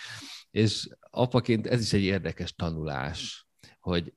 [0.51, 3.47] És apaként ez is egy érdekes tanulás,
[3.81, 4.13] hogy,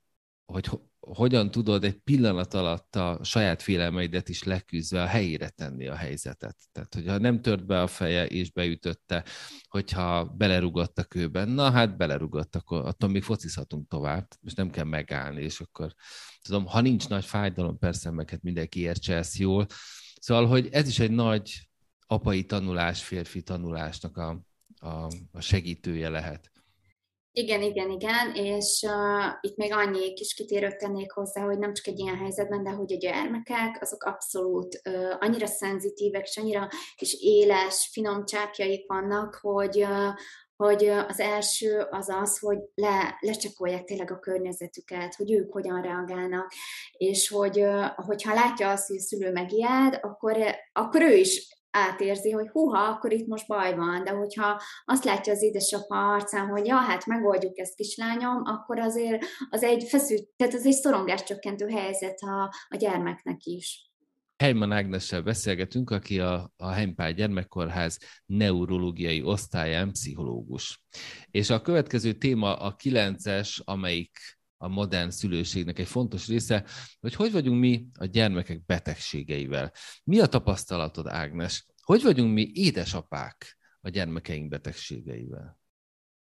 [0.54, 0.70] hogy
[1.00, 6.58] hogyan tudod egy pillanat alatt a saját félelmeidet is leküzdve a helyére tenni a helyzetet.
[6.72, 9.26] Tehát, hogyha nem tört be a feje és beütötte,
[9.68, 14.84] hogyha belerugott a kőben, na hát belerugott, akkor attól még focizhatunk tovább, és nem kell
[14.86, 15.94] megállni, és akkor
[16.42, 19.66] tudom, ha nincs nagy fájdalom, persze meg hát mindenki értse ezt jól.
[20.20, 21.70] Szóval, hogy ez is egy nagy
[22.06, 24.42] apai tanulás, férfi tanulásnak a,
[24.80, 26.52] a, a segítője lehet.
[27.38, 31.88] Igen, igen, igen, és uh, itt még annyi kis kitérőt tennék hozzá, hogy nem csak
[31.88, 37.14] egy ilyen helyzetben, de hogy a gyermekek, azok abszolút uh, annyira szenzitívek, és annyira kis
[37.20, 40.14] éles, finom csápjaik vannak, hogy, uh,
[40.56, 46.54] hogy az első az az, hogy le, lecsekolják tényleg a környezetüket, hogy ők hogyan reagálnak,
[46.92, 47.64] és hogy
[47.96, 50.38] hogyha látja azt, hogy a szülő megijed, akkor,
[50.74, 55.34] akkor ő is átérzi, hogy huha, akkor itt most baj van, de hogyha azt látja
[55.34, 60.54] az édesapa arcán, hogy ja, hát megoldjuk ezt kislányom, akkor azért az egy feszült, tehát
[60.54, 63.92] az egy szorongáscsökkentő helyzet a, a gyermeknek is.
[64.38, 70.82] Heimann Ágnessel beszélgetünk, aki a, a Heimpál Gyermekkórház neurológiai osztályán pszichológus.
[71.32, 76.66] És a következő téma a kilences, amelyik a modern szülőségnek egy fontos része,
[77.00, 79.72] hogy hogy vagyunk mi a gyermekek betegségeivel.
[80.04, 81.66] Mi a tapasztalatod, Ágnes?
[81.84, 85.60] Hogy vagyunk mi édesapák a gyermekeink betegségeivel?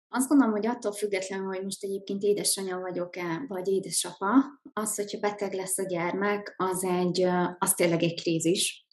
[0.08, 4.28] Azt gondolom, hogy attól függetlenül, hogy most egyébként édesanyja vagyok-e, vagy édesapa,
[4.72, 7.22] az, hogyha beteg lesz a gyermek, az, egy,
[7.58, 8.86] az tényleg egy krízis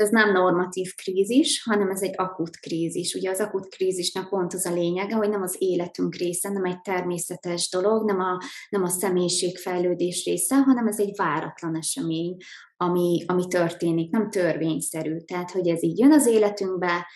[0.00, 3.14] ez nem normatív krízis, hanem ez egy akut krízis.
[3.14, 6.80] Ugye az akut krízisnek pont az a lényege, hogy nem az életünk része, nem egy
[6.80, 8.38] természetes dolog, nem a,
[8.68, 12.36] nem a személyiségfejlődés része, hanem ez egy váratlan esemény,
[12.76, 15.16] ami, ami történik, nem törvényszerű.
[15.16, 17.06] Tehát, hogy ez így jön az életünkbe,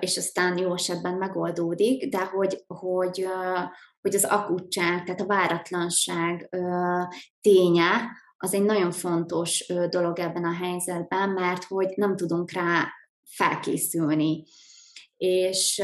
[0.00, 3.26] és aztán jó esetben megoldódik, de hogy, hogy,
[4.00, 6.48] hogy az akutság, tehát a váratlanság
[7.40, 8.10] ténye,
[8.44, 12.92] az egy nagyon fontos dolog ebben a helyzetben, mert hogy nem tudunk rá
[13.24, 14.44] felkészülni.
[15.16, 15.82] És,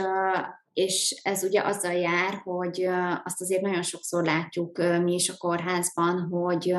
[0.72, 2.88] és ez ugye azzal jár, hogy
[3.24, 6.74] azt azért nagyon sokszor látjuk mi is a kórházban, hogy,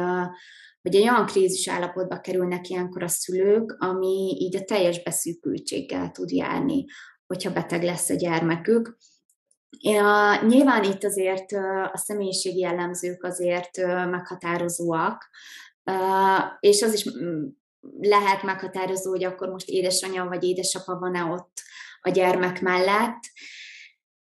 [0.81, 6.29] hogy egy olyan krízis állapotba kerülnek ilyenkor a szülők, ami így a teljes beszűkültséggel tud
[6.29, 6.85] járni,
[7.27, 8.97] hogyha beteg lesz a gyermekük.
[10.47, 11.51] Nyilván itt azért
[11.91, 13.77] a személyiségi jellemzők azért
[14.09, 15.29] meghatározóak,
[16.59, 17.47] és az is mm,
[17.99, 21.61] lehet meghatározó, hogy akkor most édesanyja vagy édesapa van-e ott
[22.01, 23.19] a gyermek mellett.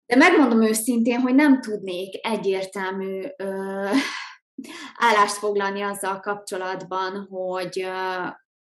[0.07, 3.89] De megmondom őszintén, hogy nem tudnék egyértelmű ö,
[4.97, 7.87] állást foglalni azzal kapcsolatban, hogy,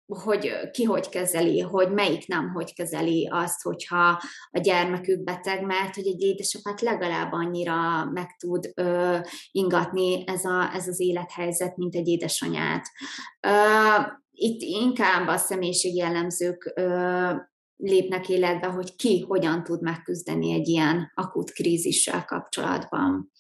[0.10, 5.95] hogy ki hogy kezeli, hogy melyik nem hogy kezeli azt, hogyha a gyermekük beteg, mert
[5.95, 9.18] hogy egy édesapát legalább annyira meg tud ö,
[9.51, 12.88] ingatni ez, a, ez az élethelyzet, mint egy édesanyát.
[13.39, 13.51] Ö,
[14.32, 17.32] itt inkább a személyiség jellemzők ö,
[17.76, 23.32] lépnek életbe, hogy ki hogyan tud megküzdeni egy ilyen akut krízissel kapcsolatban.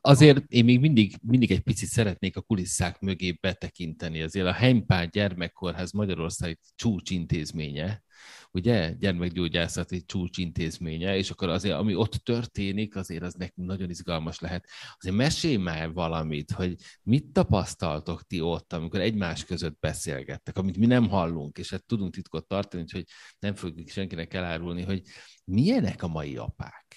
[0.00, 4.22] Azért én még mindig, mindig egy picit szeretnék a kulisszák mögé betekinteni.
[4.22, 8.02] Azért a Heimpál Gyermekkórház Magyarország csúcsintézménye,
[8.50, 14.68] ugye, gyermekgyógyászati csúcsintézménye, és akkor azért, ami ott történik, azért az nekünk nagyon izgalmas lehet.
[14.98, 20.86] Azért mesélj már valamit, hogy mit tapasztaltok ti ott, amikor egymás között beszélgettek, amit mi
[20.86, 23.04] nem hallunk, és hát tudunk titkot tartani, hogy
[23.38, 25.02] nem fogjuk senkinek elárulni, hogy
[25.44, 26.87] milyenek a mai apák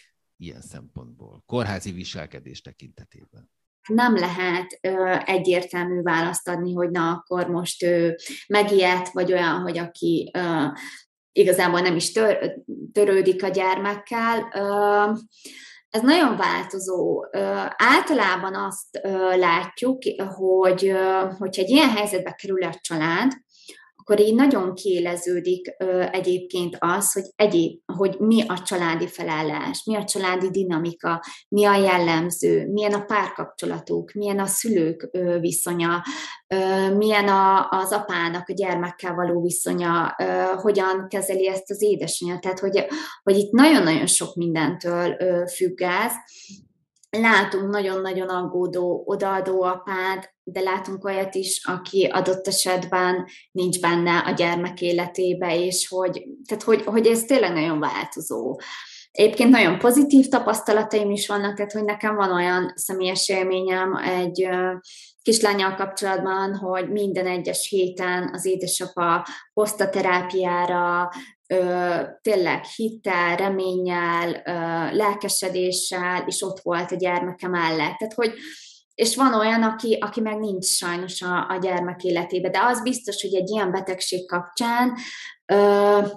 [0.41, 3.49] ilyen szempontból, kórházi viselkedés tekintetében
[3.87, 8.15] nem lehet ö, egyértelmű választ adni, hogy na, akkor most ő
[8.47, 10.65] megijedt, vagy olyan, hogy aki ö,
[11.31, 12.55] igazából nem is tör,
[12.91, 14.47] törődik a gyermekkel.
[15.89, 17.25] Ez nagyon változó.
[17.77, 18.99] Általában azt
[19.37, 20.93] látjuk, hogy
[21.37, 23.31] hogyha egy ilyen helyzetbe kerül a család,
[24.12, 29.95] akkor így nagyon kéleződik ö, egyébként az, hogy, egyéb, hogy mi a családi felállás, mi
[29.95, 36.03] a családi dinamika, mi a jellemző, milyen a párkapcsolatuk, milyen a szülők ö, viszonya,
[36.47, 40.24] ö, milyen a, az apának a gyermekkel való viszonya, ö,
[40.55, 42.39] hogyan kezeli ezt az édesanyja.
[42.39, 42.86] Tehát, hogy,
[43.24, 46.14] hogy itt nagyon-nagyon sok mindentől ö, függ ez,
[47.20, 54.32] látunk nagyon-nagyon aggódó, odaadó apát, de látunk olyat is, aki adott esetben nincs benne a
[54.32, 58.59] gyermek életébe, és hogy, tehát hogy, hogy ez tényleg nagyon változó.
[59.12, 64.49] Egyébként nagyon pozitív tapasztalataim is vannak, tehát hogy nekem van olyan személyes élményem egy
[65.22, 71.09] kislányjal kapcsolatban, hogy minden egyes héten az édesapa hozta terápiára,
[72.22, 74.41] tényleg hittel, reménnyel,
[74.93, 77.97] lelkesedéssel, és ott volt a gyermeke mellett.
[77.97, 78.34] Tehát, hogy
[78.95, 83.22] és van olyan, aki, aki meg nincs sajnos a, a gyermek életébe, de az biztos,
[83.22, 84.97] hogy egy ilyen betegség kapcsán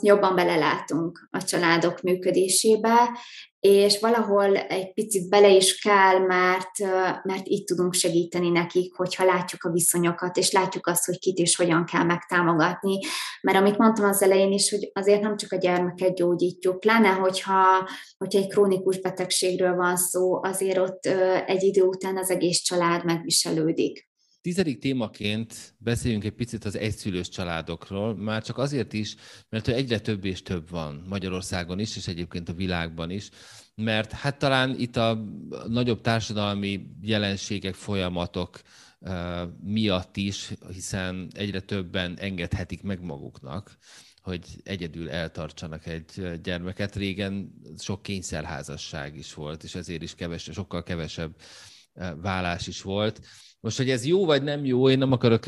[0.00, 3.18] jobban belelátunk a családok működésébe,
[3.60, 6.78] és valahol egy picit bele is kell, mert,
[7.22, 11.56] mert így tudunk segíteni nekik, hogyha látjuk a viszonyokat, és látjuk azt, hogy kit és
[11.56, 12.98] hogyan kell megtámogatni.
[13.40, 17.88] Mert amit mondtam az elején is, hogy azért nem csak a gyermeket gyógyítjuk, pláne hogyha,
[18.18, 21.06] hogyha egy krónikus betegségről van szó, azért ott
[21.46, 24.12] egy idő után az egész család megviselődik.
[24.44, 29.14] Tizedik témaként beszéljünk egy picit az egyszülős családokról, már csak azért is,
[29.48, 33.30] mert egyre több és több van Magyarországon is, és egyébként a világban is,
[33.74, 35.24] mert hát talán itt a
[35.66, 38.60] nagyobb társadalmi jelenségek, folyamatok
[39.62, 43.76] miatt is, hiszen egyre többen engedhetik meg maguknak,
[44.22, 46.96] hogy egyedül eltartsanak egy gyermeket.
[46.96, 51.36] Régen sok kényszerházasság is volt, és ezért is keves, sokkal kevesebb
[52.20, 53.20] vállás is volt.
[53.64, 55.46] Most, hogy ez jó vagy nem jó, én nem akarok,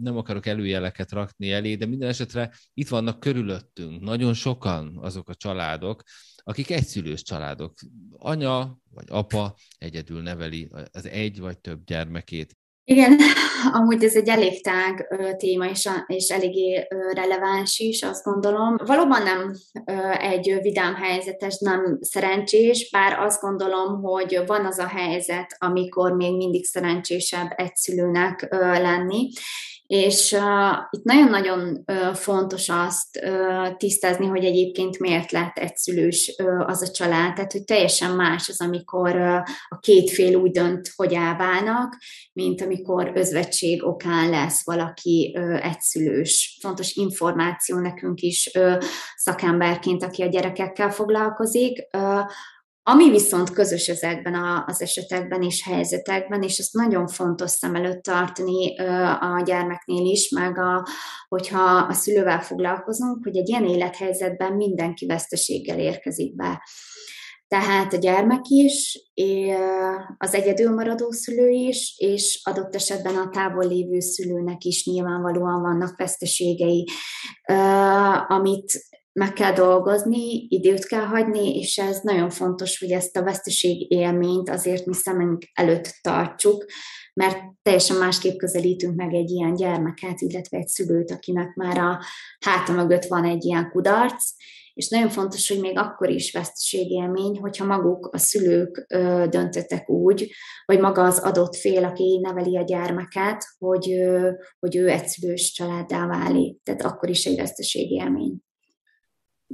[0.00, 5.34] nem akarok előjeleket rakni elé, de minden esetre itt vannak körülöttünk nagyon sokan azok a
[5.34, 6.02] családok,
[6.36, 7.78] akik egyszülős családok.
[8.10, 12.56] Anya vagy apa egyedül neveli az egy vagy több gyermekét.
[12.88, 13.18] Igen,
[13.72, 15.06] amúgy ez egy elég tág
[15.36, 18.76] téma, és, és eléggé releváns is, azt gondolom.
[18.86, 19.54] Valóban nem
[20.18, 26.36] egy vidám helyzetes, nem szerencsés, bár azt gondolom, hogy van az a helyzet, amikor még
[26.36, 29.28] mindig szerencsésebb egyszülőnek lenni,
[29.86, 36.68] és uh, itt nagyon-nagyon uh, fontos azt uh, tisztázni, hogy egyébként miért lett egyszülős uh,
[36.68, 39.36] az a család, tehát hogy teljesen más az, amikor uh,
[39.68, 41.96] a két fél úgy dönt, hogy elválnak,
[42.32, 46.58] mint amikor özvegység okán lesz valaki uh, egyszülős.
[46.60, 48.78] Fontos információ nekünk is uh,
[49.16, 51.86] szakemberként, aki a gyerekekkel foglalkozik.
[51.96, 52.20] Uh,
[52.88, 58.78] ami viszont közös ezekben az esetekben és helyzetekben, és ezt nagyon fontos szem előtt tartani
[59.20, 60.86] a gyermeknél is, meg a,
[61.28, 66.62] hogyha a szülővel foglalkozunk, hogy egy ilyen élethelyzetben mindenki veszteséggel érkezik be.
[67.48, 68.98] Tehát a gyermek is,
[70.18, 75.96] az egyedül maradó szülő is, és adott esetben a távol lévő szülőnek is nyilvánvalóan vannak
[75.96, 76.88] veszteségei,
[78.28, 78.72] amit
[79.18, 84.50] meg kell dolgozni, időt kell hagyni, és ez nagyon fontos, hogy ezt a veszteség élményt
[84.50, 86.64] azért mi szemünk előtt tartsuk,
[87.14, 92.00] mert teljesen másképp közelítünk meg egy ilyen gyermeket, illetve egy szülőt, akinek már a
[92.44, 94.24] háta mögött van egy ilyen kudarc,
[94.74, 100.30] és nagyon fontos, hogy még akkor is veszteségélmény, hogyha maguk a szülők ö, döntöttek úgy,
[100.64, 106.06] vagy maga az adott fél, aki neveli a gyermeket, hogy, ö, hogy ő egyszülős családdá
[106.06, 106.62] válik.
[106.62, 108.44] Tehát akkor is egy veszteségélmény.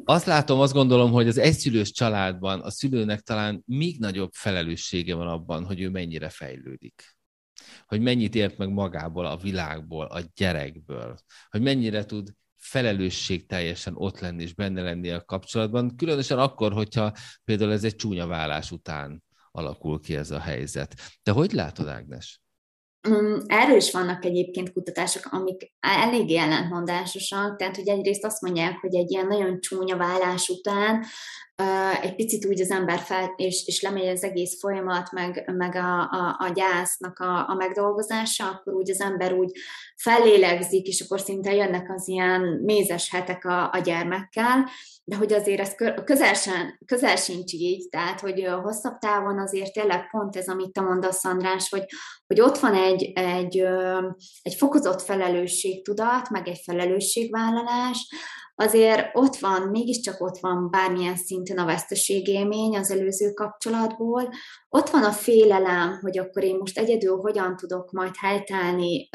[0.05, 5.29] Azt látom, azt gondolom, hogy az egyszülős családban a szülőnek talán még nagyobb felelőssége van
[5.29, 7.17] abban, hogy ő mennyire fejlődik.
[7.87, 11.19] Hogy mennyit ért meg magából, a világból, a gyerekből.
[11.49, 17.13] Hogy mennyire tud felelősség teljesen ott lenni és benne lenni a kapcsolatban, különösen akkor, hogyha
[17.45, 20.95] például ez egy csúnya vállás után alakul ki ez a helyzet.
[21.23, 22.42] De hogy látod, Ágnes?
[23.09, 28.95] Mm, erről is vannak egyébként kutatások, amik eléggé ellentmondásosak, tehát hogy egyrészt azt mondják, hogy
[28.95, 31.05] egy ilyen nagyon csúnya vállás után
[32.03, 36.01] egy picit úgy az ember fel, és, és lemegy az egész folyamat, meg, meg a,
[36.01, 39.51] a, a gyásznak a, a megdolgozása, akkor úgy az ember úgy
[39.97, 44.69] fellélegzik, és akkor szinte jönnek az ilyen mézes hetek a, a gyermekkel,
[45.05, 50.11] de hogy azért ez közel, sem, közel sincs így, tehát hogy hosszabb távon azért tényleg
[50.11, 51.85] pont ez, amit te mondasz, András, hogy,
[52.27, 53.59] hogy ott van egy, egy,
[54.43, 58.09] egy fokozott felelősségtudat, meg egy felelősségvállalás,
[58.55, 64.29] azért ott van, mégiscsak ott van bármilyen szinten a veszteségélmény az előző kapcsolatból,
[64.69, 69.09] ott van a félelem, hogy akkor én most egyedül hogyan tudok majd helytállni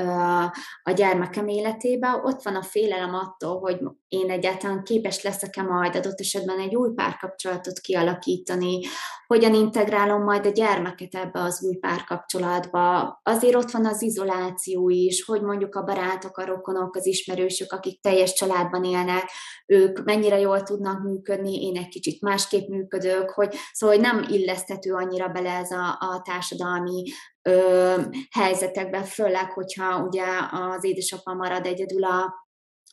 [0.83, 6.19] a gyermekem életébe, ott van a félelem attól, hogy én egyáltalán képes leszek-e majd adott
[6.19, 8.79] esetben egy új párkapcsolatot kialakítani,
[9.27, 13.19] hogyan integrálom majd a gyermeket ebbe az új párkapcsolatba.
[13.23, 18.01] Azért ott van az izoláció is, hogy mondjuk a barátok, a rokonok, az ismerősök, akik
[18.01, 19.26] teljes családban élnek,
[19.65, 24.93] ők mennyire jól tudnak működni, én egy kicsit másképp működök, hogy szóval hogy nem illeszthető
[24.93, 27.03] annyira bele ez a, a társadalmi
[27.41, 27.95] ö,
[28.31, 32.45] helyzetekben, főleg, hogyha ugye az édesapa marad egyedül a,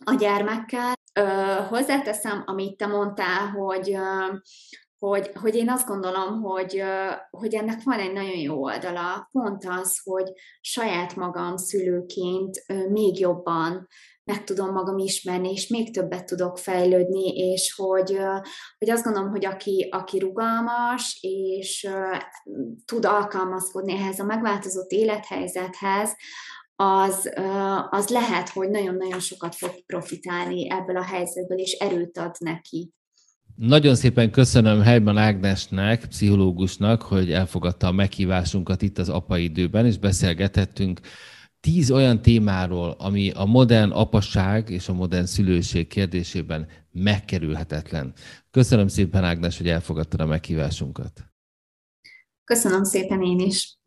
[0.05, 0.93] a gyermekkel.
[1.13, 1.23] Ö,
[1.69, 4.37] hozzáteszem, amit te mondtál, hogy ö,
[5.07, 6.83] hogy, hogy én azt gondolom, hogy,
[7.31, 9.29] hogy ennek van egy nagyon jó oldala.
[9.33, 13.87] Pont az, hogy saját magam szülőként még jobban
[14.25, 18.19] meg tudom magam ismerni, és még többet tudok fejlődni, és hogy,
[18.79, 21.89] hogy azt gondolom, hogy aki, aki rugalmas, és
[22.85, 26.13] tud alkalmazkodni ehhez a megváltozott élethelyzethez,
[26.77, 27.33] az,
[27.91, 32.93] az lehet, hogy nagyon-nagyon sokat fog profitálni ebből a helyzetből, és erőt ad neki.
[33.57, 41.01] Nagyon szépen köszönöm Helyben Ágnesnek, pszichológusnak, hogy elfogadta a meghívásunkat itt az apaidőben, és beszélgethettünk
[41.65, 48.13] tíz olyan témáról, ami a modern apaság és a modern szülőség kérdésében megkerülhetetlen.
[48.51, 51.25] Köszönöm szépen, Ágnes, hogy elfogadtad a meghívásunkat.
[52.45, 53.79] Köszönöm szépen én is.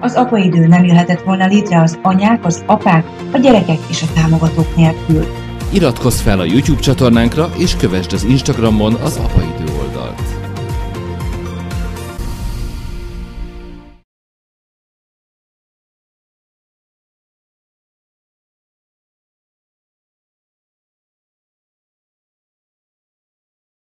[0.00, 4.76] Az apaidő nem jöhetett volna létre az anyák, az apák, a gyerekek és a támogatók
[4.76, 5.24] nélkül.
[5.72, 9.85] Iratkozz fel a YouTube csatornánkra, és kövessd az Instagramon az apaidő